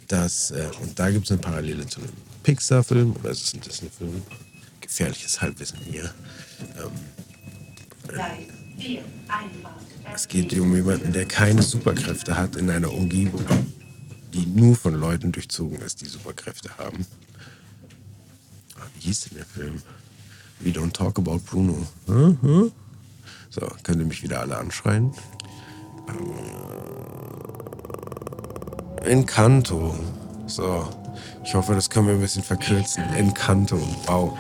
dass, 0.08 0.52
äh, 0.52 0.70
und 0.82 0.98
da 0.98 1.12
gibt 1.12 1.26
es 1.26 1.32
eine 1.32 1.42
Parallele 1.42 1.86
zu 1.86 2.00
einem 2.00 2.14
Pixar-Film, 2.44 3.16
oder 3.20 3.32
ist 3.32 3.44
es 3.44 3.54
ein 3.54 3.62
Disney-Film? 3.62 4.22
Gefährliches 4.98 5.42
Halbwissen 5.42 5.78
hier. 5.78 6.12
Ähm, 6.80 6.92
es 10.12 10.28
geht 10.28 10.52
um 10.58 10.74
jemanden, 10.74 11.14
der 11.14 11.28
keine 11.28 11.62
Superkräfte 11.62 12.36
hat 12.36 12.56
in 12.56 12.68
einer 12.72 12.92
Umgebung, 12.92 13.46
die 14.34 14.48
nur 14.48 14.76
von 14.76 14.96
Leuten 14.96 15.32
durchzogen 15.32 15.80
ist, 15.82 16.02
die 16.02 16.08
Superkräfte 16.08 16.76
haben. 16.80 17.06
Ah, 18.76 18.88
wie 18.96 19.02
hieß 19.02 19.26
denn 19.26 19.38
der 19.38 19.46
Film? 19.46 19.84
We 20.62 20.72
don't 20.72 20.94
talk 20.94 21.20
about 21.20 21.42
Bruno. 21.46 21.86
Hm? 22.08 22.72
So, 23.52 23.68
könnt 23.84 24.00
ihr 24.00 24.08
mich 24.08 24.24
wieder 24.24 24.40
alle 24.40 24.58
anschreien? 24.58 25.14
Encanto. 29.04 29.96
So, 30.48 30.90
ich 31.44 31.56
hoffe, 31.56 31.74
das 31.74 31.90
können 31.90 32.08
wir 32.08 32.14
ein 32.16 32.22
bisschen 32.22 32.44
verkürzen. 32.44 33.04
Encanto. 33.16 33.80
Wow. 34.06 34.38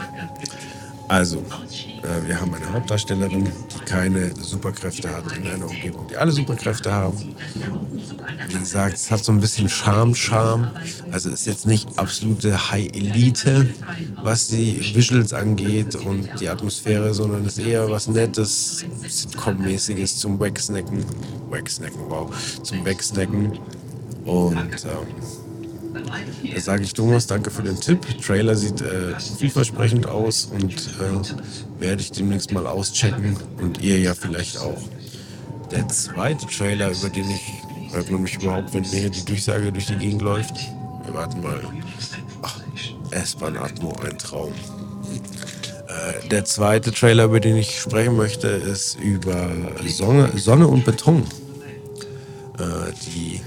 Also, 1.10 1.38
äh, 1.38 2.28
wir 2.28 2.40
haben 2.40 2.54
eine 2.54 2.70
Hauptdarstellerin, 2.74 3.46
die 3.46 3.86
keine 3.86 4.30
Superkräfte 4.36 5.10
hat 5.10 5.24
in 5.38 5.48
einer 5.48 5.66
Umgebung, 5.66 6.06
die 6.10 6.18
alle 6.18 6.32
Superkräfte 6.32 6.92
haben. 6.92 7.34
Wie 8.50 8.60
gesagt, 8.60 8.96
es 8.96 9.10
hat 9.10 9.24
so 9.24 9.32
ein 9.32 9.40
bisschen 9.40 9.70
Charme, 9.70 10.14
Charme. 10.14 10.70
Also 11.12 11.30
ist 11.30 11.48
jetzt 11.48 11.66
nicht 11.66 11.98
absolute 11.98 12.72
High-Elite, 12.72 13.74
was 14.22 14.50
die 14.50 14.80
Visuals 14.94 15.34
angeht 15.34 15.96
und 15.96 16.30
die 16.42 16.50
Atmosphäre, 16.50 17.14
sondern 17.14 17.46
ist 17.46 17.60
eher 17.60 17.90
was 17.90 18.08
Nettes, 18.08 18.84
Sitcom-mäßiges 19.08 20.18
zum 20.18 20.38
Wegsnacken. 20.40 21.06
Wegsnacken, 21.50 22.02
wow. 22.10 22.30
Zum 22.64 22.84
Wegsnacken. 22.84 23.58
Und 24.26 24.58
ähm, 24.58 25.47
da 26.54 26.60
sage 26.60 26.84
ich 26.84 26.94
Thomas, 26.94 27.27
danke 27.27 27.51
für 27.51 27.63
den 27.63 27.80
Tipp. 27.80 28.00
Trailer 28.22 28.56
sieht 28.56 28.82
äh, 28.82 29.20
vielversprechend 29.38 30.08
aus 30.08 30.46
und 30.46 30.74
äh, 30.74 31.82
werde 31.82 32.01
ich 32.01 32.12
demnächst 32.12 32.51
mal 32.51 32.68
auschecken 32.68 33.38
und 33.62 33.82
ihr 33.82 34.00
ja 34.00 34.13
vielleicht 34.13 34.58
auch. 34.58 34.82
Der 35.72 35.88
zweite 35.89 36.46
Trailer, 36.48 36.92
über 36.92 37.10
den 37.10 37.30
ich, 37.30 37.94
hört 37.94 38.10
man 38.10 38.24
mich 38.24 38.36
überhaupt, 38.36 38.74
wenn 38.74 38.84
mir 38.89 39.10
die 39.10 39.25
Durchsage 39.25 39.72
durch 39.72 39.88
die 39.88 39.98
Gegend 39.98 40.22
läuft? 40.22 40.56
Wir 41.06 41.13
warten 41.13 41.42
mal. 41.42 41.62
Ach, 42.42 42.60
S-Bahn 43.12 43.58
Atmo, 43.58 43.94
ein 44.06 44.18
Traum. 44.18 44.54
Äh, 45.88 46.27
der 46.30 46.46
zweite 46.46 46.92
Trailer, 46.92 47.25
über 47.25 47.39
den 47.39 47.58
ich 47.58 47.80
sprechen 47.80 48.16
möchte, 48.16 48.48
ist 48.48 49.00
über 49.00 49.50
Sonne, 49.86 50.32
Sonne 50.36 50.68
und 50.68 50.86
Beton. 50.86 51.24
Äh, 52.60 52.94
die 53.06 53.42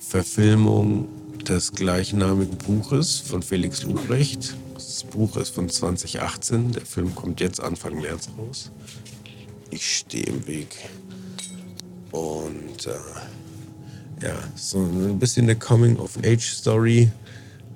Verfilmung 0.00 1.08
des 1.50 1.72
gleichnamigen 1.72 2.56
Buches 2.58 3.18
von 3.18 3.42
Felix 3.42 3.82
Lubrecht. 3.82 4.54
Das 4.74 5.02
Buch 5.02 5.36
ist 5.36 5.50
von 5.50 5.68
2018. 5.68 6.70
Der 6.70 6.86
Film 6.86 7.12
kommt 7.12 7.40
jetzt 7.40 7.60
Anfang 7.60 8.00
März 8.00 8.28
raus. 8.38 8.70
Ich 9.70 9.96
stehe 9.96 10.26
im 10.26 10.46
Weg. 10.46 10.76
Und 12.12 12.86
äh, 12.86 14.24
ja, 14.24 14.36
so 14.54 14.78
ein 14.78 15.18
bisschen 15.18 15.46
eine 15.46 15.56
Coming-of-Age-Story, 15.56 17.10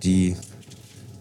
die, 0.05 0.37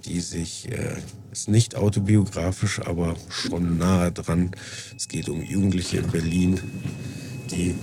die 0.06 0.20
sich, 0.20 0.72
äh, 0.72 0.98
ist 1.32 1.50
nicht 1.50 1.76
autobiografisch, 1.76 2.82
aber 2.82 3.16
schon 3.30 3.80
nahe 3.80 4.12
dran. 4.12 4.52
Es 4.96 5.08
geht 5.08 5.28
um 5.28 5.42
Jugendliche 5.42 5.98
in 5.98 6.12
Berlin, 6.12 6.60
die 7.50 7.74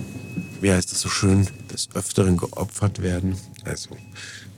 wie 0.61 0.71
heißt 0.71 0.91
es 0.91 1.01
so 1.01 1.09
schön, 1.09 1.47
des 1.73 1.89
Öfteren 1.93 2.37
geopfert 2.37 3.01
werden. 3.01 3.35
Also 3.65 3.97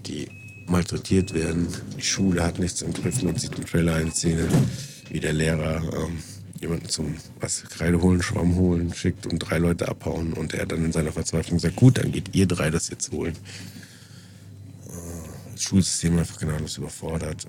die 0.05 0.27
malträtiert 0.67 1.33
werden. 1.33 1.67
Die 1.97 2.01
Schule 2.01 2.43
hat 2.43 2.59
nichts 2.59 2.81
im 2.81 2.93
Griff. 2.93 3.21
Man 3.23 3.37
sieht 3.37 3.57
im 3.57 3.65
Trailer 3.65 3.95
eine 3.95 4.11
Szene, 4.11 4.47
wie 5.09 5.19
der 5.19 5.33
Lehrer 5.33 5.81
ähm, 5.93 6.19
jemanden 6.59 6.89
zum 6.89 7.15
was 7.39 7.63
Kreide 7.63 8.01
holen, 8.01 8.21
Schwamm 8.21 8.55
holen 8.55 8.93
schickt 8.93 9.27
und 9.27 9.39
drei 9.39 9.57
Leute 9.57 9.87
abhauen 9.87 10.33
und 10.33 10.53
er 10.53 10.65
dann 10.65 10.85
in 10.85 10.91
seiner 10.91 11.11
Verzweiflung 11.11 11.59
sagt, 11.59 11.75
gut, 11.75 11.97
dann 11.97 12.11
geht 12.11 12.33
ihr 12.35 12.47
drei 12.47 12.69
das 12.69 12.89
jetzt 12.89 13.11
holen. 13.11 13.35
Äh, 14.87 14.91
das 15.53 15.63
Schulsystem 15.63 16.17
einfach 16.17 16.39
das 16.39 16.77
überfordert. 16.77 17.47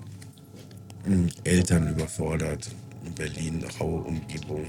Eltern 1.43 1.89
überfordert. 1.89 2.69
In 3.05 3.13
Berlin, 3.13 3.63
raue 3.79 4.01
Umgebung. 4.01 4.65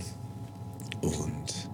Und 1.01 1.66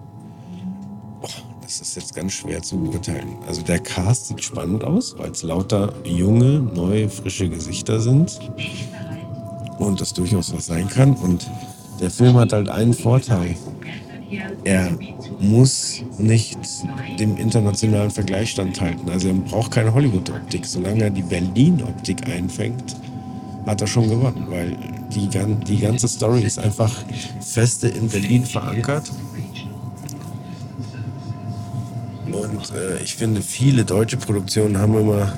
das 1.79 1.89
ist 1.89 1.95
jetzt 1.95 2.15
ganz 2.15 2.33
schwer 2.33 2.61
zu 2.61 2.77
beurteilen. 2.77 3.35
Also 3.47 3.63
der 3.63 3.79
Cast 3.79 4.27
sieht 4.27 4.43
spannend 4.43 4.83
aus, 4.83 5.15
weil 5.17 5.31
es 5.31 5.41
lauter 5.41 5.91
junge, 6.03 6.59
neue, 6.59 7.09
frische 7.09 7.49
Gesichter 7.49 7.99
sind. 7.99 8.39
Und 9.79 9.99
das 9.99 10.13
durchaus 10.13 10.53
was 10.55 10.67
sein 10.67 10.87
kann. 10.87 11.15
Und 11.15 11.49
der 11.99 12.11
Film 12.11 12.35
hat 12.35 12.53
halt 12.53 12.69
einen 12.69 12.93
Vorteil. 12.93 13.55
Er 14.63 14.91
muss 15.39 16.03
nicht 16.19 16.59
dem 17.19 17.37
internationalen 17.37 18.11
Vergleich 18.11 18.51
standhalten. 18.51 19.09
Also 19.09 19.29
er 19.29 19.33
braucht 19.33 19.71
keine 19.71 19.93
Hollywood-Optik. 19.93 20.65
Solange 20.65 21.05
er 21.05 21.09
die 21.09 21.23
Berlin-Optik 21.23 22.27
einfängt, 22.27 22.95
hat 23.65 23.81
er 23.81 23.87
schon 23.87 24.09
gewonnen, 24.09 24.45
weil 24.49 24.77
die, 25.13 25.27
die 25.27 25.79
ganze 25.79 26.07
Story 26.07 26.41
ist 26.41 26.59
einfach 26.59 26.91
feste 27.41 27.87
in 27.87 28.09
Berlin 28.09 28.45
verankert. 28.45 29.11
Äh, 32.71 33.03
ich 33.03 33.15
finde, 33.15 33.41
viele 33.41 33.85
deutsche 33.85 34.17
Produktionen 34.17 34.77
haben 34.77 34.97
immer 34.97 35.33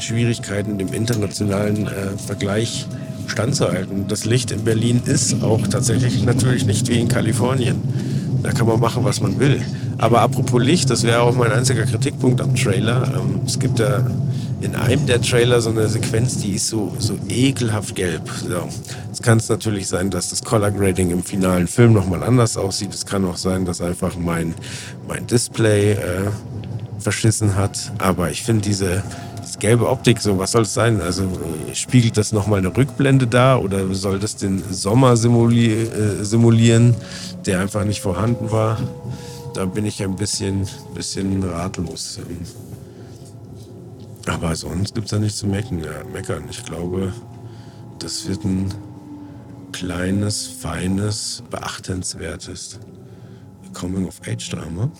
Schwierigkeiten, 0.00 0.78
dem 0.78 0.92
internationalen 0.92 1.86
äh, 1.86 2.18
Vergleich 2.26 2.86
standzuhalten. 3.26 4.06
Das 4.08 4.24
Licht 4.24 4.50
in 4.50 4.64
Berlin 4.64 5.02
ist 5.06 5.42
auch 5.42 5.66
tatsächlich 5.66 6.24
natürlich 6.24 6.66
nicht 6.66 6.88
wie 6.88 7.00
in 7.00 7.08
Kalifornien. 7.08 7.80
Da 8.42 8.52
kann 8.52 8.66
man 8.66 8.78
machen, 8.78 9.04
was 9.04 9.20
man 9.20 9.38
will. 9.40 9.62
Aber 9.98 10.20
apropos 10.20 10.62
Licht, 10.62 10.90
das 10.90 11.02
wäre 11.04 11.22
auch 11.22 11.34
mein 11.34 11.52
einziger 11.52 11.84
Kritikpunkt 11.84 12.40
am 12.40 12.54
Trailer. 12.54 13.14
Ähm, 13.16 13.40
es 13.46 13.58
gibt 13.58 13.80
da 13.80 14.06
in 14.64 14.74
einem 14.74 15.06
der 15.06 15.20
Trailer 15.20 15.60
so 15.60 15.70
eine 15.70 15.88
Sequenz, 15.88 16.38
die 16.38 16.54
ist 16.54 16.68
so, 16.68 16.92
so 16.98 17.18
ekelhaft 17.28 17.94
gelb. 17.94 18.28
So. 18.48 18.68
Es 19.12 19.20
kann 19.20 19.38
es 19.38 19.48
natürlich 19.48 19.86
sein, 19.88 20.10
dass 20.10 20.30
das 20.30 20.42
Color 20.42 20.70
Grading 20.70 21.10
im 21.10 21.22
finalen 21.22 21.66
Film 21.66 21.92
nochmal 21.92 22.22
anders 22.22 22.56
aussieht. 22.56 22.94
Es 22.94 23.04
kann 23.04 23.24
auch 23.26 23.36
sein, 23.36 23.64
dass 23.64 23.80
einfach 23.80 24.16
mein, 24.16 24.54
mein 25.06 25.26
Display 25.26 25.92
äh, 25.92 26.30
verschissen 26.98 27.56
hat. 27.56 27.92
Aber 27.98 28.30
ich 28.30 28.42
finde 28.42 28.62
diese, 28.62 29.02
gelbe 29.64 29.88
Optik, 29.88 30.20
so 30.20 30.38
was 30.38 30.52
soll 30.52 30.62
es 30.62 30.74
sein? 30.74 31.00
Also 31.00 31.22
äh, 31.22 31.74
spiegelt 31.74 32.18
das 32.18 32.32
nochmal 32.32 32.58
eine 32.58 32.76
Rückblende 32.76 33.26
da 33.26 33.56
oder 33.56 33.94
soll 33.94 34.18
das 34.18 34.36
den 34.36 34.62
Sommer 34.70 35.16
simuli 35.16 35.72
äh, 35.72 36.22
simulieren, 36.22 36.94
der 37.46 37.60
einfach 37.60 37.84
nicht 37.84 38.02
vorhanden 38.02 38.50
war? 38.50 38.78
Da 39.54 39.64
bin 39.64 39.86
ich 39.86 40.02
ein 40.02 40.16
bisschen, 40.16 40.66
bisschen 40.94 41.42
ratlos. 41.44 42.20
Aber 44.26 44.56
sonst 44.56 44.94
gibt 44.94 45.06
es 45.06 45.10
da 45.10 45.18
nichts 45.18 45.38
zu 45.38 45.46
meckern. 45.46 46.44
Ich 46.50 46.64
glaube, 46.64 47.12
das 47.98 48.26
wird 48.26 48.44
ein 48.44 48.72
kleines, 49.72 50.46
feines, 50.46 51.42
beachtenswertes 51.50 52.78
Coming-of-Age-Drama. 53.74 54.90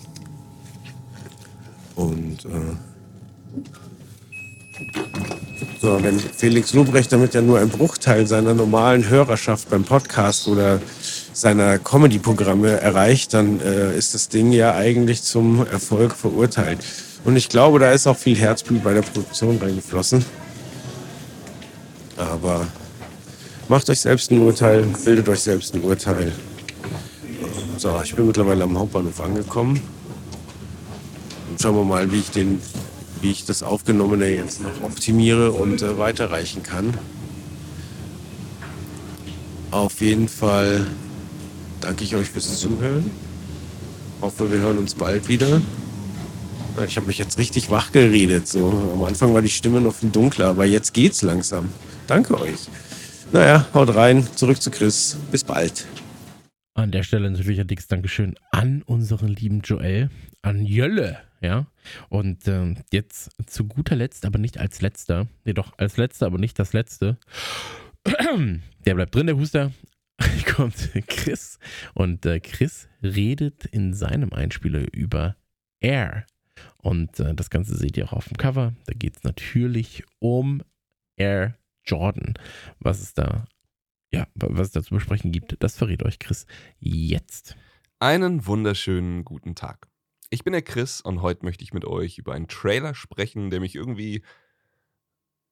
Und 1.95 2.45
äh, 2.45 2.75
so, 5.81 6.03
wenn 6.03 6.19
Felix 6.19 6.73
Lobrecht 6.73 7.11
damit 7.11 7.33
ja 7.33 7.41
nur 7.41 7.59
ein 7.59 7.69
Bruchteil 7.69 8.27
seiner 8.27 8.53
normalen 8.53 9.07
Hörerschaft 9.07 9.69
beim 9.69 9.83
Podcast 9.83 10.47
oder 10.47 10.81
seiner 11.31 11.79
Comedy-Programme 11.79 12.81
erreicht, 12.81 13.33
dann 13.33 13.61
äh, 13.61 13.97
ist 13.97 14.13
das 14.13 14.29
Ding 14.29 14.51
ja 14.51 14.75
eigentlich 14.75 15.23
zum 15.23 15.65
Erfolg 15.65 16.13
verurteilt. 16.15 16.79
Und 17.25 17.35
ich 17.35 17.49
glaube, 17.49 17.79
da 17.79 17.91
ist 17.91 18.07
auch 18.07 18.17
viel 18.17 18.37
Herzblut 18.37 18.83
bei 18.83 18.93
der 18.93 19.01
Produktion 19.01 19.57
reingeflossen. 19.57 20.23
Aber 22.15 22.65
Macht 23.67 23.89
euch 23.89 23.99
selbst 23.99 24.29
ein 24.29 24.39
Urteil, 24.41 24.83
bildet 25.03 25.27
euch 25.27 25.39
selbst 25.39 25.73
ein 25.73 25.81
Urteil. 25.81 26.31
So, 27.77 27.99
ich 28.03 28.13
bin 28.13 28.27
mittlerweile 28.27 28.63
am 28.63 28.77
Hauptbahnhof 28.77 29.19
angekommen. 29.21 29.81
Und 31.49 31.59
schauen 31.59 31.75
wir 31.75 31.83
mal, 31.83 32.11
wie 32.11 32.19
ich, 32.19 32.29
den, 32.29 32.61
wie 33.21 33.31
ich 33.31 33.45
das 33.45 33.63
Aufgenommene 33.63 34.27
jetzt 34.27 34.61
noch 34.61 34.83
optimiere 34.83 35.51
und 35.51 35.81
äh, 35.81 35.97
weiterreichen 35.97 36.61
kann. 36.61 36.93
Auf 39.71 39.99
jeden 39.99 40.29
Fall 40.29 40.85
danke 41.81 42.03
ich 42.03 42.15
euch 42.15 42.29
fürs 42.29 42.59
Zuhören. 42.59 43.09
Hoffe, 44.21 44.51
wir 44.51 44.59
hören 44.59 44.77
uns 44.77 44.93
bald 44.93 45.27
wieder. 45.27 45.59
Ich 46.83 46.97
habe 46.97 47.07
mich 47.07 47.17
jetzt 47.17 47.37
richtig 47.37 47.69
wach 47.69 47.91
geredet. 47.91 48.47
So. 48.47 48.91
Am 48.93 49.03
Anfang 49.03 49.33
war 49.33 49.41
die 49.41 49.49
Stimme 49.49 49.79
noch 49.79 49.95
viel 49.95 50.09
dunkler, 50.09 50.47
aber 50.47 50.65
jetzt 50.65 50.93
geht's 50.93 51.21
langsam. 51.21 51.69
Danke 52.07 52.39
euch. 52.39 52.67
Naja, 53.31 53.65
haut 53.73 53.95
rein. 53.95 54.27
Zurück 54.35 54.61
zu 54.61 54.71
Chris. 54.71 55.17
Bis 55.31 55.43
bald. 55.43 55.85
An 56.73 56.91
der 56.91 57.03
Stelle 57.03 57.31
natürlich 57.31 57.61
ein 57.61 57.67
dickes 57.67 57.87
Dankeschön 57.87 58.35
an 58.51 58.81
unseren 58.81 59.29
lieben 59.29 59.61
Joel, 59.61 60.09
an 60.41 60.65
Jölle, 60.65 61.19
ja. 61.39 61.67
Und 62.09 62.47
ähm, 62.49 62.75
jetzt 62.91 63.31
zu 63.45 63.65
guter 63.65 63.95
Letzt, 63.95 64.25
aber 64.25 64.39
nicht 64.39 64.57
als 64.57 64.81
letzter, 64.81 65.27
nee 65.45 65.53
doch, 65.53 65.77
als 65.77 65.95
letzter, 65.95 66.25
aber 66.25 66.37
nicht 66.37 66.59
das 66.59 66.73
letzte. 66.73 67.17
Der 68.85 68.93
bleibt 68.93 69.15
drin, 69.15 69.27
der 69.27 69.37
Huster. 69.37 69.71
Kommt 70.55 70.91
Chris. 71.07 71.59
Und 71.93 72.25
äh, 72.25 72.39
Chris 72.39 72.87
redet 73.01 73.65
in 73.65 73.93
seinem 73.93 74.31
Einspieler 74.33 74.93
über 74.93 75.35
Air. 75.79 76.25
Und 76.77 77.19
äh, 77.19 77.33
das 77.33 77.49
Ganze 77.49 77.75
seht 77.75 77.97
ihr 77.97 78.05
auch 78.05 78.13
auf 78.13 78.27
dem 78.27 78.37
Cover. 78.37 78.73
Da 78.85 78.93
geht 78.93 79.17
es 79.17 79.23
natürlich 79.23 80.03
um 80.19 80.61
Air 81.15 81.57
Jordan. 81.85 82.33
Was 82.79 83.01
es 83.01 83.13
da, 83.13 83.45
ja, 84.11 84.27
was 84.35 84.67
es 84.67 84.71
da 84.71 84.83
zu 84.83 84.93
besprechen 84.93 85.31
gibt, 85.31 85.55
das 85.61 85.77
verrät 85.77 86.03
euch 86.03 86.19
Chris 86.19 86.45
jetzt. 86.79 87.55
Einen 87.99 88.45
wunderschönen 88.45 89.23
guten 89.23 89.55
Tag. 89.55 89.87
Ich 90.29 90.43
bin 90.43 90.53
der 90.53 90.61
Chris 90.61 91.01
und 91.01 91.21
heute 91.21 91.45
möchte 91.45 91.63
ich 91.63 91.73
mit 91.73 91.85
euch 91.85 92.17
über 92.17 92.33
einen 92.33 92.47
Trailer 92.47 92.93
sprechen, 92.93 93.49
der 93.49 93.59
mich 93.59 93.75
irgendwie 93.75 94.23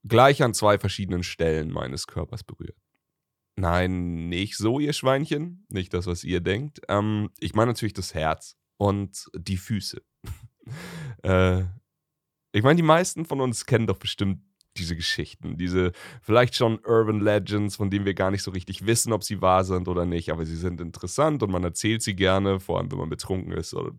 gleich 0.03 0.43
an 0.43 0.53
zwei 0.53 0.77
verschiedenen 0.77 1.23
Stellen 1.23 1.71
meines 1.71 2.07
Körpers 2.07 2.43
berührt. 2.43 2.77
Nein, 3.55 4.29
nicht 4.29 4.57
so, 4.57 4.79
ihr 4.79 4.93
Schweinchen. 4.93 5.65
Nicht 5.69 5.93
das, 5.93 6.07
was 6.07 6.23
ihr 6.23 6.41
denkt. 6.41 6.81
Ähm, 6.89 7.29
ich 7.39 7.53
meine 7.53 7.71
natürlich 7.71 7.93
das 7.93 8.13
Herz 8.13 8.57
und 8.77 9.29
die 9.35 9.57
Füße. 9.57 10.01
äh, 11.23 11.63
ich 12.52 12.63
meine, 12.63 12.76
die 12.76 12.84
meisten 12.84 13.26
von 13.26 13.41
uns 13.41 13.65
kennen 13.65 13.88
doch 13.88 13.97
bestimmt 13.97 14.41
diese 14.78 14.95
Geschichten, 14.95 15.58
diese 15.58 15.91
vielleicht 16.21 16.56
schon 16.56 16.80
Urban 16.86 17.19
Legends, 17.19 17.76
von 17.76 17.89
denen 17.89 18.06
wir 18.06 18.13
gar 18.13 18.32
nicht 18.32 18.43
so 18.43 18.52
richtig 18.52 18.86
wissen, 18.86 19.13
ob 19.13 19.23
sie 19.23 19.41
wahr 19.41 19.63
sind 19.63 19.88
oder 19.88 20.06
nicht, 20.06 20.32
aber 20.32 20.45
sie 20.45 20.56
sind 20.56 20.82
interessant 20.82 21.43
und 21.43 21.52
man 21.52 21.63
erzählt 21.63 22.02
sie 22.02 22.15
gerne, 22.15 22.60
vor 22.60 22.80
allem 22.80 22.91
wenn 22.91 22.97
man 22.97 23.10
betrunken 23.10 23.52
ist. 23.52 23.73
Oder, 23.73 23.91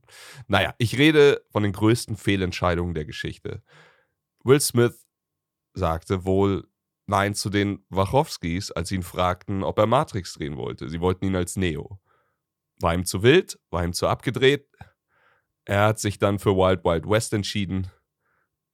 naja, 0.48 0.74
ich 0.78 0.98
rede 0.98 1.42
von 1.50 1.62
den 1.62 1.72
größten 1.72 2.16
Fehlentscheidungen 2.16 2.94
der 2.94 3.04
Geschichte. 3.04 3.62
Will 4.42 4.60
Smith 4.60 5.06
sagte 5.74 6.24
wohl 6.24 6.68
Nein 7.06 7.34
zu 7.34 7.50
den 7.50 7.84
Wachowskis, 7.90 8.70
als 8.70 8.88
sie 8.88 8.94
ihn 8.94 9.02
fragten, 9.02 9.62
ob 9.62 9.78
er 9.78 9.86
Matrix 9.86 10.34
drehen 10.34 10.56
wollte. 10.56 10.88
Sie 10.88 11.00
wollten 11.00 11.26
ihn 11.26 11.36
als 11.36 11.56
Neo. 11.56 12.00
War 12.80 12.94
ihm 12.94 13.04
zu 13.04 13.22
wild, 13.22 13.58
war 13.70 13.84
ihm 13.84 13.92
zu 13.92 14.08
abgedreht. 14.08 14.66
Er 15.66 15.86
hat 15.86 15.98
sich 15.98 16.18
dann 16.18 16.38
für 16.38 16.56
Wild 16.56 16.84
Wild 16.84 17.08
West 17.08 17.32
entschieden 17.32 17.90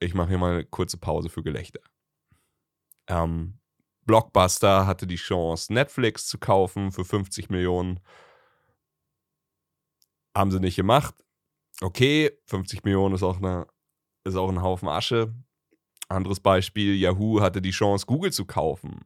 ich 0.00 0.14
mache 0.14 0.30
hier 0.30 0.38
mal 0.38 0.52
eine 0.54 0.64
kurze 0.64 0.96
Pause 0.96 1.28
für 1.28 1.42
Gelächter. 1.42 1.80
Ähm, 3.06 3.58
Blockbuster 4.06 4.86
hatte 4.86 5.06
die 5.06 5.16
Chance, 5.16 5.72
Netflix 5.72 6.26
zu 6.26 6.38
kaufen 6.38 6.90
für 6.90 7.04
50 7.04 7.50
Millionen. 7.50 8.00
Haben 10.34 10.50
sie 10.50 10.58
nicht 10.58 10.76
gemacht. 10.76 11.14
Okay, 11.82 12.30
50 12.46 12.82
Millionen 12.84 13.14
ist 13.14 13.22
auch, 13.22 13.36
eine, 13.36 13.66
ist 14.24 14.36
auch 14.36 14.48
ein 14.48 14.62
Haufen 14.62 14.88
Asche. 14.88 15.34
Anderes 16.08 16.40
Beispiel, 16.40 16.96
Yahoo 16.96 17.40
hatte 17.40 17.62
die 17.62 17.70
Chance, 17.70 18.06
Google 18.06 18.32
zu 18.32 18.46
kaufen. 18.46 19.04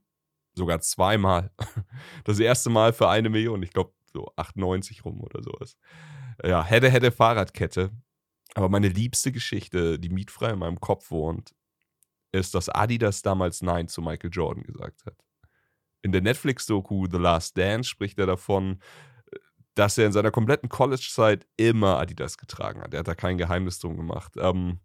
Sogar 0.55 0.81
zweimal. 0.81 1.51
Das 2.25 2.38
erste 2.38 2.70
Mal 2.70 2.92
für 2.92 3.09
eine 3.09 3.29
Million. 3.29 3.62
Ich 3.62 3.73
glaube, 3.73 3.92
so 4.12 4.33
98 4.37 5.05
rum 5.05 5.20
oder 5.20 5.42
sowas. 5.42 5.77
Ja, 6.42 6.64
hätte, 6.64 6.90
hätte 6.90 7.12
Fahrradkette. 7.12 7.90
Aber 8.55 8.68
meine 8.68 8.88
liebste 8.88 9.33
Geschichte, 9.33 9.99
die 9.99 10.09
mietfrei 10.09 10.51
in 10.51 10.59
meinem 10.59 10.81
Kopf 10.81 11.11
wohnt, 11.11 11.55
ist, 12.33 12.55
dass 12.55 12.68
Adidas 12.68 13.23
damals 13.23 13.62
Nein 13.62 13.88
zu 13.88 14.03
Michael 14.03 14.31
Jordan 14.33 14.64
gesagt 14.64 15.05
hat. 15.07 15.16
In 16.03 16.12
der 16.12 16.20
Netflix-Doku 16.20 17.07
The 17.11 17.18
Last 17.18 17.57
Dance 17.57 17.88
spricht 17.88 18.18
er 18.18 18.27
davon, 18.27 18.81
dass 19.75 19.99
er 19.99 20.07
in 20.07 20.12
seiner 20.12 20.31
kompletten 20.31 20.68
College-Zeit 20.68 21.47
immer 21.57 21.99
Adidas 21.99 22.38
getragen 22.38 22.83
hat. 22.83 22.94
Er 22.94 23.01
hat 23.01 23.09
da 23.09 23.14
kein 23.14 23.38
Geheimnis 23.38 23.79
drum 23.79 23.97
gemacht. 23.97 24.35
Ähm, 24.37 24.81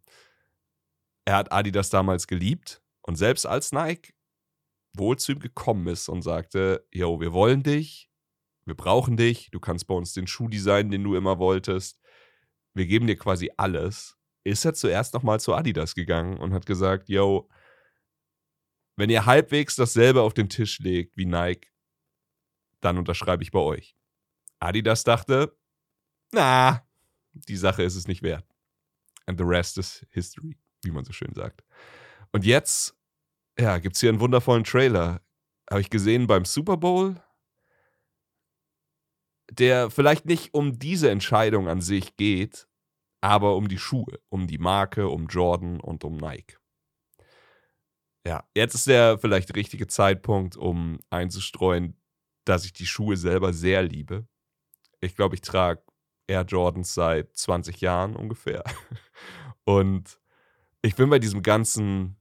er 1.26 1.36
hat 1.36 1.52
Adidas 1.52 1.90
damals 1.90 2.26
geliebt 2.28 2.82
und 3.02 3.16
selbst 3.16 3.46
als 3.46 3.72
Nike 3.72 4.14
wohl 4.94 5.18
zu 5.18 5.34
ihm 5.34 5.40
gekommen 5.40 5.88
ist 5.88 6.10
und 6.10 6.24
sagte, 6.24 6.88
yo, 6.92 7.20
wir 7.22 7.34
wollen 7.34 7.62
dich, 7.62 8.09
wir 8.69 8.75
brauchen 8.75 9.17
dich, 9.17 9.49
du 9.51 9.60
kannst 9.60 9.88
bei 9.88 9.95
uns 9.95 10.13
den 10.13 10.27
Schuh 10.27 10.47
designen, 10.47 10.91
den 10.91 11.03
du 11.03 11.15
immer 11.15 11.39
wolltest, 11.39 11.99
wir 12.73 12.86
geben 12.86 13.08
dir 13.08 13.17
quasi 13.17 13.51
alles, 13.58 14.17
ist 14.43 14.63
er 14.63 14.73
zuerst 14.73 15.13
nochmal 15.13 15.39
zu 15.39 15.53
Adidas 15.53 15.95
gegangen 15.95 16.38
und 16.38 16.53
hat 16.53 16.65
gesagt, 16.65 17.10
yo, 17.10 17.49
wenn 18.95 19.10
ihr 19.10 19.25
halbwegs 19.25 19.75
dasselbe 19.75 20.21
auf 20.21 20.34
den 20.34 20.49
Tisch 20.49 20.79
legt 20.79 21.17
wie 21.17 21.25
Nike, 21.25 21.69
dann 22.79 22.97
unterschreibe 22.97 23.43
ich 23.43 23.51
bei 23.51 23.60
euch. 23.60 23.95
Adidas 24.60 25.03
dachte, 25.03 25.58
na, 26.32 26.88
die 27.34 27.58
Sache 27.58 27.84
ist 27.84 27.95
es 27.95 28.08
nicht 28.08 28.21
wert. 28.21 28.45
And 29.25 29.39
the 29.39 29.45
rest 29.45 29.77
is 29.77 30.05
history, 30.12 30.58
wie 30.84 30.91
man 30.91 31.05
so 31.05 31.12
schön 31.12 31.34
sagt. 31.34 31.63
Und 32.32 32.45
jetzt, 32.45 32.95
ja, 33.58 33.77
gibt 33.79 33.95
es 33.95 34.01
hier 34.01 34.10
einen 34.10 34.19
wundervollen 34.19 34.63
Trailer. 34.63 35.21
Habe 35.69 35.82
ich 35.82 35.89
gesehen 35.89 36.27
beim 36.27 36.45
Super 36.45 36.77
Bowl 36.77 37.21
der 39.52 39.90
vielleicht 39.90 40.26
nicht 40.26 40.54
um 40.54 40.80
diese 40.80 41.10
Entscheidung 41.10 41.68
an 41.68 41.82
sich 41.82 42.16
geht, 42.16 42.68
aber 43.22 43.56
um 43.56 43.68
die 43.68 43.78
Schuhe, 43.78 44.20
um 44.30 44.48
die 44.48 44.58
Marke, 44.58 45.10
um 45.10 45.28
Jordan 45.28 45.80
und 45.80 46.04
um 46.04 46.18
Nike. 46.18 46.58
Ja, 48.26 48.48
jetzt 48.56 48.76
ist 48.76 48.88
der 48.88 49.18
vielleicht 49.18 49.56
richtige 49.56 49.88
Zeitpunkt, 49.88 50.56
um 50.56 51.00
einzustreuen, 51.10 52.00
dass 52.46 52.66
ich 52.66 52.74
die 52.74 52.86
Schuhe 52.86 53.18
selber 53.18 53.54
sehr 53.54 53.84
liebe. 53.84 54.28
Ich 55.02 55.16
glaube, 55.16 55.36
ich 55.36 55.42
trage 55.42 55.82
Air 56.28 56.44
Jordans 56.44 56.94
seit 56.94 57.36
20 57.36 57.82
Jahren 57.82 58.16
ungefähr. 58.16 58.64
Und 59.64 60.20
ich 60.82 60.96
bin 60.96 61.10
bei 61.10 61.20
diesem 61.20 61.42
ganzen 61.42 62.18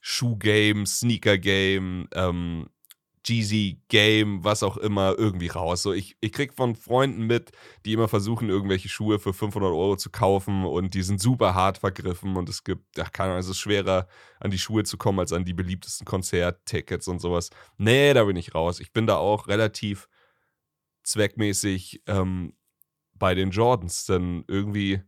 Schuh-Game, 0.00 0.86
Sneaker-Game, 0.86 2.08
ähm, 2.12 2.68
Jeezy 3.24 3.80
Game, 3.88 4.44
was 4.44 4.62
auch 4.62 4.76
immer, 4.76 5.14
irgendwie 5.18 5.48
raus. 5.48 5.82
So, 5.82 5.92
ich, 5.92 6.16
ich 6.20 6.32
krieg 6.32 6.52
von 6.54 6.76
Freunden 6.76 7.26
mit, 7.26 7.52
die 7.84 7.92
immer 7.92 8.08
versuchen, 8.08 8.48
irgendwelche 8.48 8.88
Schuhe 8.88 9.18
für 9.18 9.32
500 9.32 9.70
Euro 9.70 9.96
zu 9.96 10.10
kaufen 10.10 10.64
und 10.64 10.94
die 10.94 11.02
sind 11.02 11.20
super 11.20 11.54
hart 11.54 11.78
vergriffen 11.78 12.36
und 12.36 12.48
es 12.48 12.64
gibt, 12.64 12.96
ja, 12.96 13.04
keine 13.04 13.30
Ahnung, 13.30 13.40
es 13.40 13.48
ist 13.48 13.58
schwerer 13.58 14.06
an 14.40 14.50
die 14.50 14.58
Schuhe 14.58 14.84
zu 14.84 14.98
kommen 14.98 15.20
als 15.20 15.32
an 15.32 15.44
die 15.44 15.54
beliebtesten 15.54 16.04
Konzerttickets 16.04 17.08
und 17.08 17.20
sowas. 17.20 17.50
Nee, 17.78 18.12
da 18.14 18.24
bin 18.24 18.36
ich 18.36 18.54
raus. 18.54 18.80
Ich 18.80 18.92
bin 18.92 19.06
da 19.06 19.16
auch 19.16 19.48
relativ 19.48 20.08
zweckmäßig 21.02 22.02
ähm, 22.06 22.54
bei 23.14 23.34
den 23.34 23.50
Jordans, 23.50 24.06
denn 24.06 24.44
irgendwie 24.48 25.02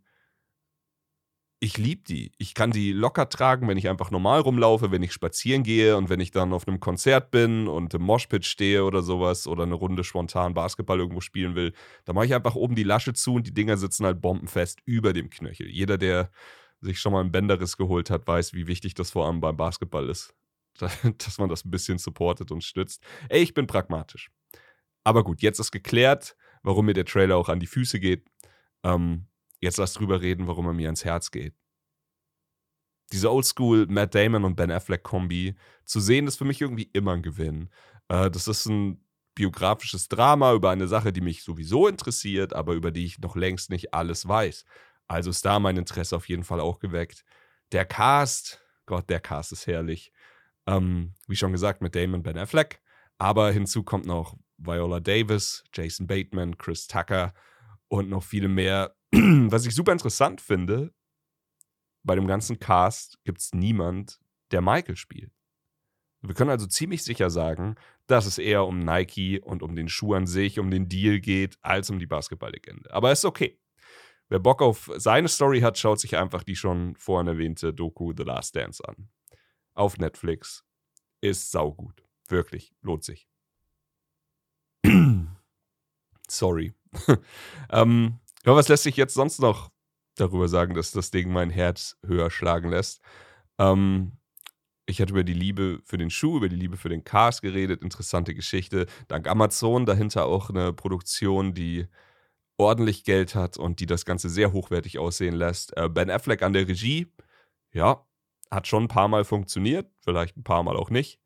ich 1.58 1.78
liebe 1.78 2.02
die. 2.02 2.32
Ich 2.36 2.54
kann 2.54 2.70
die 2.70 2.92
locker 2.92 3.28
tragen, 3.28 3.66
wenn 3.66 3.78
ich 3.78 3.88
einfach 3.88 4.10
normal 4.10 4.40
rumlaufe, 4.40 4.90
wenn 4.90 5.02
ich 5.02 5.12
spazieren 5.12 5.62
gehe 5.62 5.96
und 5.96 6.10
wenn 6.10 6.20
ich 6.20 6.30
dann 6.30 6.52
auf 6.52 6.68
einem 6.68 6.80
Konzert 6.80 7.30
bin 7.30 7.66
und 7.66 7.94
im 7.94 8.02
Moshpit 8.02 8.44
stehe 8.44 8.84
oder 8.84 9.02
sowas 9.02 9.46
oder 9.46 9.62
eine 9.62 9.74
Runde 9.74 10.04
spontan 10.04 10.52
Basketball 10.52 10.98
irgendwo 10.98 11.20
spielen 11.20 11.54
will. 11.54 11.72
Da 12.04 12.12
mache 12.12 12.26
ich 12.26 12.34
einfach 12.34 12.56
oben 12.56 12.74
die 12.74 12.82
Lasche 12.82 13.14
zu 13.14 13.34
und 13.34 13.46
die 13.46 13.54
Dinger 13.54 13.78
sitzen 13.78 14.04
halt 14.04 14.20
bombenfest 14.20 14.80
über 14.84 15.14
dem 15.14 15.30
Knöchel. 15.30 15.68
Jeder, 15.68 15.96
der 15.96 16.30
sich 16.80 17.00
schon 17.00 17.12
mal 17.12 17.20
einen 17.20 17.32
Bänderriss 17.32 17.78
geholt 17.78 18.10
hat, 18.10 18.26
weiß, 18.26 18.52
wie 18.52 18.66
wichtig 18.66 18.94
das 18.94 19.10
vor 19.10 19.26
allem 19.26 19.40
beim 19.40 19.56
Basketball 19.56 20.08
ist. 20.10 20.34
Dass 20.78 21.38
man 21.38 21.48
das 21.48 21.64
ein 21.64 21.70
bisschen 21.70 21.96
supportet 21.96 22.50
und 22.50 22.62
stützt. 22.62 23.02
Ey, 23.30 23.42
ich 23.42 23.54
bin 23.54 23.66
pragmatisch. 23.66 24.30
Aber 25.04 25.24
gut, 25.24 25.40
jetzt 25.40 25.58
ist 25.58 25.72
geklärt, 25.72 26.36
warum 26.62 26.84
mir 26.84 26.92
der 26.92 27.06
Trailer 27.06 27.36
auch 27.36 27.48
an 27.48 27.60
die 27.60 27.66
Füße 27.66 27.98
geht. 27.98 28.26
Ähm, 28.82 29.26
Jetzt 29.60 29.78
lass 29.78 29.94
drüber 29.94 30.20
reden, 30.20 30.46
warum 30.46 30.66
er 30.66 30.72
mir 30.72 30.88
ans 30.88 31.04
Herz 31.04 31.30
geht. 31.30 31.54
Diese 33.12 33.30
Oldschool 33.30 33.86
Matt 33.86 34.14
Damon 34.14 34.44
und 34.44 34.56
Ben 34.56 34.70
Affleck 34.70 35.02
Kombi 35.02 35.54
zu 35.84 36.00
sehen, 36.00 36.26
ist 36.26 36.36
für 36.36 36.44
mich 36.44 36.60
irgendwie 36.60 36.90
immer 36.92 37.12
ein 37.12 37.22
Gewinn. 37.22 37.70
Äh, 38.08 38.30
das 38.30 38.48
ist 38.48 38.66
ein 38.66 39.04
biografisches 39.34 40.08
Drama 40.08 40.54
über 40.54 40.70
eine 40.70 40.88
Sache, 40.88 41.12
die 41.12 41.20
mich 41.20 41.44
sowieso 41.44 41.86
interessiert, 41.86 42.52
aber 42.52 42.74
über 42.74 42.90
die 42.90 43.04
ich 43.04 43.18
noch 43.18 43.36
längst 43.36 43.70
nicht 43.70 43.94
alles 43.94 44.26
weiß. 44.26 44.64
Also 45.06 45.30
ist 45.30 45.44
da 45.44 45.60
mein 45.60 45.76
Interesse 45.76 46.16
auf 46.16 46.28
jeden 46.28 46.42
Fall 46.42 46.58
auch 46.58 46.80
geweckt. 46.80 47.24
Der 47.72 47.84
Cast, 47.84 48.64
Gott, 48.86 49.08
der 49.08 49.20
Cast 49.20 49.52
ist 49.52 49.66
herrlich. 49.66 50.12
Ähm, 50.66 51.14
wie 51.28 51.36
schon 51.36 51.52
gesagt, 51.52 51.80
mit 51.80 51.94
Damon 51.94 52.22
Ben 52.22 52.38
Affleck 52.38 52.80
Aber 53.18 53.52
hinzu 53.52 53.84
kommt 53.84 54.06
noch 54.06 54.36
Viola 54.58 55.00
Davis, 55.00 55.64
Jason 55.72 56.06
Bateman, 56.06 56.58
Chris 56.58 56.86
Tucker 56.88 57.34
und 57.88 58.08
noch 58.08 58.24
viele 58.24 58.48
mehr. 58.48 58.96
Was 59.50 59.64
ich 59.64 59.74
super 59.74 59.92
interessant 59.92 60.42
finde, 60.42 60.92
bei 62.02 62.14
dem 62.14 62.26
ganzen 62.26 62.58
Cast 62.58 63.18
gibt 63.24 63.38
es 63.38 63.54
niemand, 63.54 64.20
der 64.50 64.60
Michael 64.60 64.96
spielt. 64.96 65.32
Wir 66.20 66.34
können 66.34 66.50
also 66.50 66.66
ziemlich 66.66 67.02
sicher 67.02 67.30
sagen, 67.30 67.76
dass 68.06 68.26
es 68.26 68.36
eher 68.36 68.66
um 68.66 68.80
Nike 68.80 69.40
und 69.40 69.62
um 69.62 69.74
den 69.74 69.88
Schuh 69.88 70.12
an 70.12 70.26
sich, 70.26 70.58
um 70.58 70.70
den 70.70 70.88
Deal 70.88 71.20
geht, 71.20 71.56
als 71.62 71.88
um 71.88 71.98
die 71.98 72.06
Basketballlegende. 72.06 72.92
Aber 72.92 73.10
ist 73.10 73.24
okay. 73.24 73.58
Wer 74.28 74.38
Bock 74.38 74.60
auf 74.60 74.90
seine 74.96 75.28
Story 75.28 75.60
hat, 75.60 75.78
schaut 75.78 76.00
sich 76.00 76.16
einfach 76.16 76.42
die 76.42 76.56
schon 76.56 76.94
vorhin 76.96 77.28
erwähnte 77.28 77.72
Doku 77.72 78.12
The 78.14 78.24
Last 78.24 78.54
Dance 78.54 78.86
an. 78.86 79.08
Auf 79.72 79.96
Netflix. 79.96 80.62
Ist 81.22 81.50
saugut. 81.52 82.02
Wirklich. 82.28 82.74
Lohnt 82.82 83.04
sich. 83.04 83.28
Sorry. 86.28 86.74
ähm, 87.70 88.18
ja, 88.46 88.54
was 88.54 88.68
lässt 88.68 88.84
sich 88.84 88.96
jetzt 88.96 89.14
sonst 89.14 89.40
noch 89.40 89.70
darüber 90.16 90.48
sagen, 90.48 90.74
dass 90.74 90.92
das 90.92 91.10
Ding 91.10 91.32
mein 91.32 91.50
Herz 91.50 91.96
höher 92.06 92.30
schlagen 92.30 92.70
lässt? 92.70 93.00
Ähm, 93.58 94.12
ich 94.86 95.00
hatte 95.00 95.12
über 95.12 95.24
die 95.24 95.34
Liebe 95.34 95.80
für 95.84 95.98
den 95.98 96.10
Schuh, 96.10 96.36
über 96.36 96.48
die 96.48 96.56
Liebe 96.56 96.76
für 96.76 96.88
den 96.88 97.02
Cars 97.02 97.42
geredet. 97.42 97.82
Interessante 97.82 98.34
Geschichte. 98.34 98.86
Dank 99.08 99.28
Amazon 99.28 99.84
dahinter 99.84 100.26
auch 100.26 100.48
eine 100.48 100.72
Produktion, 100.72 101.54
die 101.54 101.88
ordentlich 102.56 103.02
Geld 103.02 103.34
hat 103.34 103.58
und 103.58 103.80
die 103.80 103.86
das 103.86 104.04
Ganze 104.04 104.28
sehr 104.28 104.52
hochwertig 104.52 104.98
aussehen 104.98 105.34
lässt. 105.34 105.76
Äh, 105.76 105.88
ben 105.88 106.08
Affleck 106.08 106.42
an 106.42 106.52
der 106.52 106.68
Regie, 106.68 107.08
ja, 107.72 108.06
hat 108.50 108.68
schon 108.68 108.84
ein 108.84 108.88
paar 108.88 109.08
Mal 109.08 109.24
funktioniert, 109.24 109.90
vielleicht 110.00 110.36
ein 110.36 110.44
paar 110.44 110.62
Mal 110.62 110.76
auch 110.76 110.90
nicht. 110.90 111.20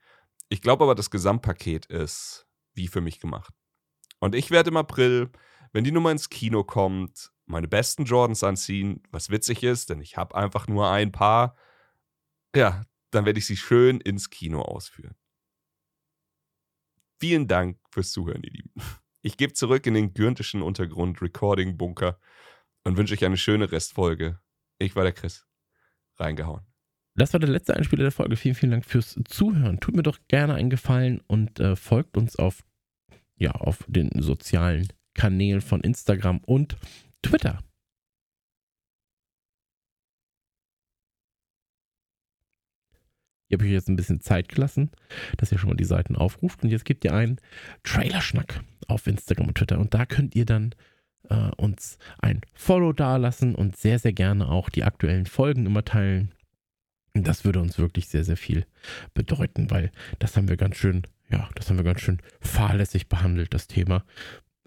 Ich 0.48 0.62
glaube 0.62 0.84
aber, 0.84 0.94
das 0.94 1.10
Gesamtpaket 1.10 1.86
ist 1.86 2.46
wie 2.74 2.88
für 2.88 3.02
mich 3.02 3.20
gemacht. 3.20 3.52
Und 4.20 4.34
ich 4.34 4.50
werde 4.50 4.70
im 4.70 4.76
April, 4.78 5.30
wenn 5.72 5.84
die 5.84 5.92
Nummer 5.92 6.10
ins 6.10 6.28
Kino 6.28 6.64
kommt, 6.64 7.32
meine 7.46 7.68
besten 7.68 8.04
Jordans 8.04 8.44
anziehen, 8.44 9.02
was 9.10 9.30
witzig 9.30 9.62
ist, 9.62 9.90
denn 9.90 10.00
ich 10.00 10.16
habe 10.16 10.34
einfach 10.34 10.68
nur 10.68 10.90
ein 10.90 11.12
paar. 11.12 11.56
Ja, 12.54 12.84
dann 13.10 13.26
werde 13.26 13.38
ich 13.38 13.46
sie 13.46 13.56
schön 13.56 14.00
ins 14.00 14.30
Kino 14.30 14.62
ausführen. 14.62 15.16
Vielen 17.18 17.48
Dank 17.48 17.78
fürs 17.90 18.12
Zuhören, 18.12 18.42
ihr 18.42 18.52
Lieben. 18.52 18.72
Ich 19.22 19.36
gebe 19.36 19.52
zurück 19.52 19.86
in 19.86 19.92
den 19.92 20.14
gürntischen 20.14 20.62
Untergrund 20.62 21.20
Recording 21.20 21.76
Bunker 21.76 22.18
und 22.84 22.96
wünsche 22.96 23.12
euch 23.12 23.22
eine 23.22 23.36
schöne 23.36 23.70
Restfolge. 23.70 24.40
Ich 24.78 24.96
war 24.96 25.02
der 25.02 25.12
Chris. 25.12 25.46
Reingehauen. 26.16 26.66
Das 27.16 27.34
war 27.34 27.40
der 27.40 27.50
letzte 27.50 27.76
Einspieler 27.76 28.04
der 28.04 28.12
Folge. 28.12 28.36
Vielen, 28.36 28.54
vielen 28.54 28.72
Dank 28.72 28.86
fürs 28.86 29.18
Zuhören. 29.26 29.78
Tut 29.80 29.94
mir 29.94 30.02
doch 30.02 30.18
gerne 30.28 30.54
einen 30.54 30.70
Gefallen 30.70 31.20
und 31.26 31.60
äh, 31.60 31.76
folgt 31.76 32.16
uns 32.16 32.36
auf, 32.36 32.64
ja, 33.36 33.50
auf 33.50 33.84
den 33.88 34.10
sozialen 34.22 34.88
Kanälen 35.20 35.60
von 35.60 35.82
Instagram 35.82 36.38
und 36.46 36.78
Twitter. 37.20 37.58
Ihr 43.50 43.58
habt 43.58 43.62
euch 43.62 43.70
jetzt 43.70 43.90
ein 43.90 43.96
bisschen 43.96 44.22
Zeit 44.22 44.48
gelassen, 44.48 44.90
dass 45.36 45.52
ihr 45.52 45.58
schon 45.58 45.68
mal 45.68 45.76
die 45.76 45.84
Seiten 45.84 46.16
aufruft. 46.16 46.62
Und 46.62 46.70
jetzt 46.70 46.86
gebt 46.86 47.04
ihr 47.04 47.12
einen 47.12 47.38
Trailerschnack 47.82 48.62
auf 48.88 49.06
Instagram 49.06 49.48
und 49.48 49.58
Twitter. 49.58 49.78
Und 49.78 49.92
da 49.92 50.06
könnt 50.06 50.34
ihr 50.34 50.46
dann 50.46 50.74
äh, 51.28 51.50
uns 51.58 51.98
ein 52.20 52.40
Follow 52.54 52.94
dalassen 52.94 53.54
und 53.54 53.76
sehr, 53.76 53.98
sehr 53.98 54.14
gerne 54.14 54.48
auch 54.48 54.70
die 54.70 54.84
aktuellen 54.84 55.26
Folgen 55.26 55.66
immer 55.66 55.84
teilen. 55.84 56.32
Das 57.12 57.44
würde 57.44 57.60
uns 57.60 57.76
wirklich 57.76 58.08
sehr, 58.08 58.24
sehr 58.24 58.38
viel 58.38 58.64
bedeuten, 59.12 59.70
weil 59.70 59.92
das 60.18 60.38
haben 60.38 60.48
wir 60.48 60.56
ganz 60.56 60.78
schön, 60.78 61.02
ja, 61.28 61.50
das 61.56 61.68
haben 61.68 61.76
wir 61.76 61.84
ganz 61.84 62.00
schön 62.00 62.22
fahrlässig 62.40 63.10
behandelt, 63.10 63.52
das 63.52 63.66
Thema 63.66 64.02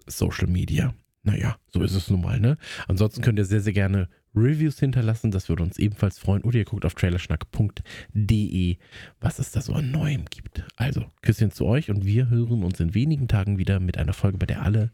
Social 0.06 0.46
Media. 0.46 0.94
Naja, 1.22 1.56
so 1.72 1.82
ist 1.82 1.94
es 1.94 2.10
nun 2.10 2.20
mal, 2.20 2.38
ne? 2.38 2.58
Ansonsten 2.86 3.22
könnt 3.22 3.38
ihr 3.38 3.46
sehr, 3.46 3.62
sehr 3.62 3.72
gerne 3.72 4.08
Reviews 4.36 4.78
hinterlassen. 4.78 5.30
Das 5.30 5.48
würde 5.48 5.62
uns 5.62 5.78
ebenfalls 5.78 6.18
freuen. 6.18 6.42
Oder 6.42 6.58
ihr 6.58 6.64
guckt 6.64 6.84
auf 6.84 6.94
trailerschnack.de, 6.94 8.76
was 9.20 9.38
es 9.38 9.50
da 9.50 9.62
so 9.62 9.72
an 9.72 9.90
Neuem 9.90 10.26
gibt. 10.26 10.64
Also, 10.76 11.06
Küsschen 11.22 11.50
zu 11.50 11.64
euch 11.64 11.90
und 11.90 12.04
wir 12.04 12.28
hören 12.28 12.62
uns 12.62 12.78
in 12.80 12.94
wenigen 12.94 13.26
Tagen 13.28 13.58
wieder 13.58 13.80
mit 13.80 13.96
einer 13.96 14.12
Folge, 14.12 14.38
bei 14.38 14.46
der 14.46 14.62
alle 14.62 14.92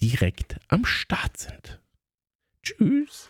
direkt 0.00 0.58
am 0.68 0.84
Start 0.84 1.38
sind. 1.38 1.80
Tschüss. 2.62 3.28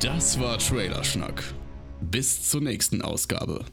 Das 0.00 0.40
war 0.40 0.58
Trailerschnack. 0.58 1.42
Bis 2.00 2.48
zur 2.48 2.62
nächsten 2.62 3.02
Ausgabe. 3.02 3.64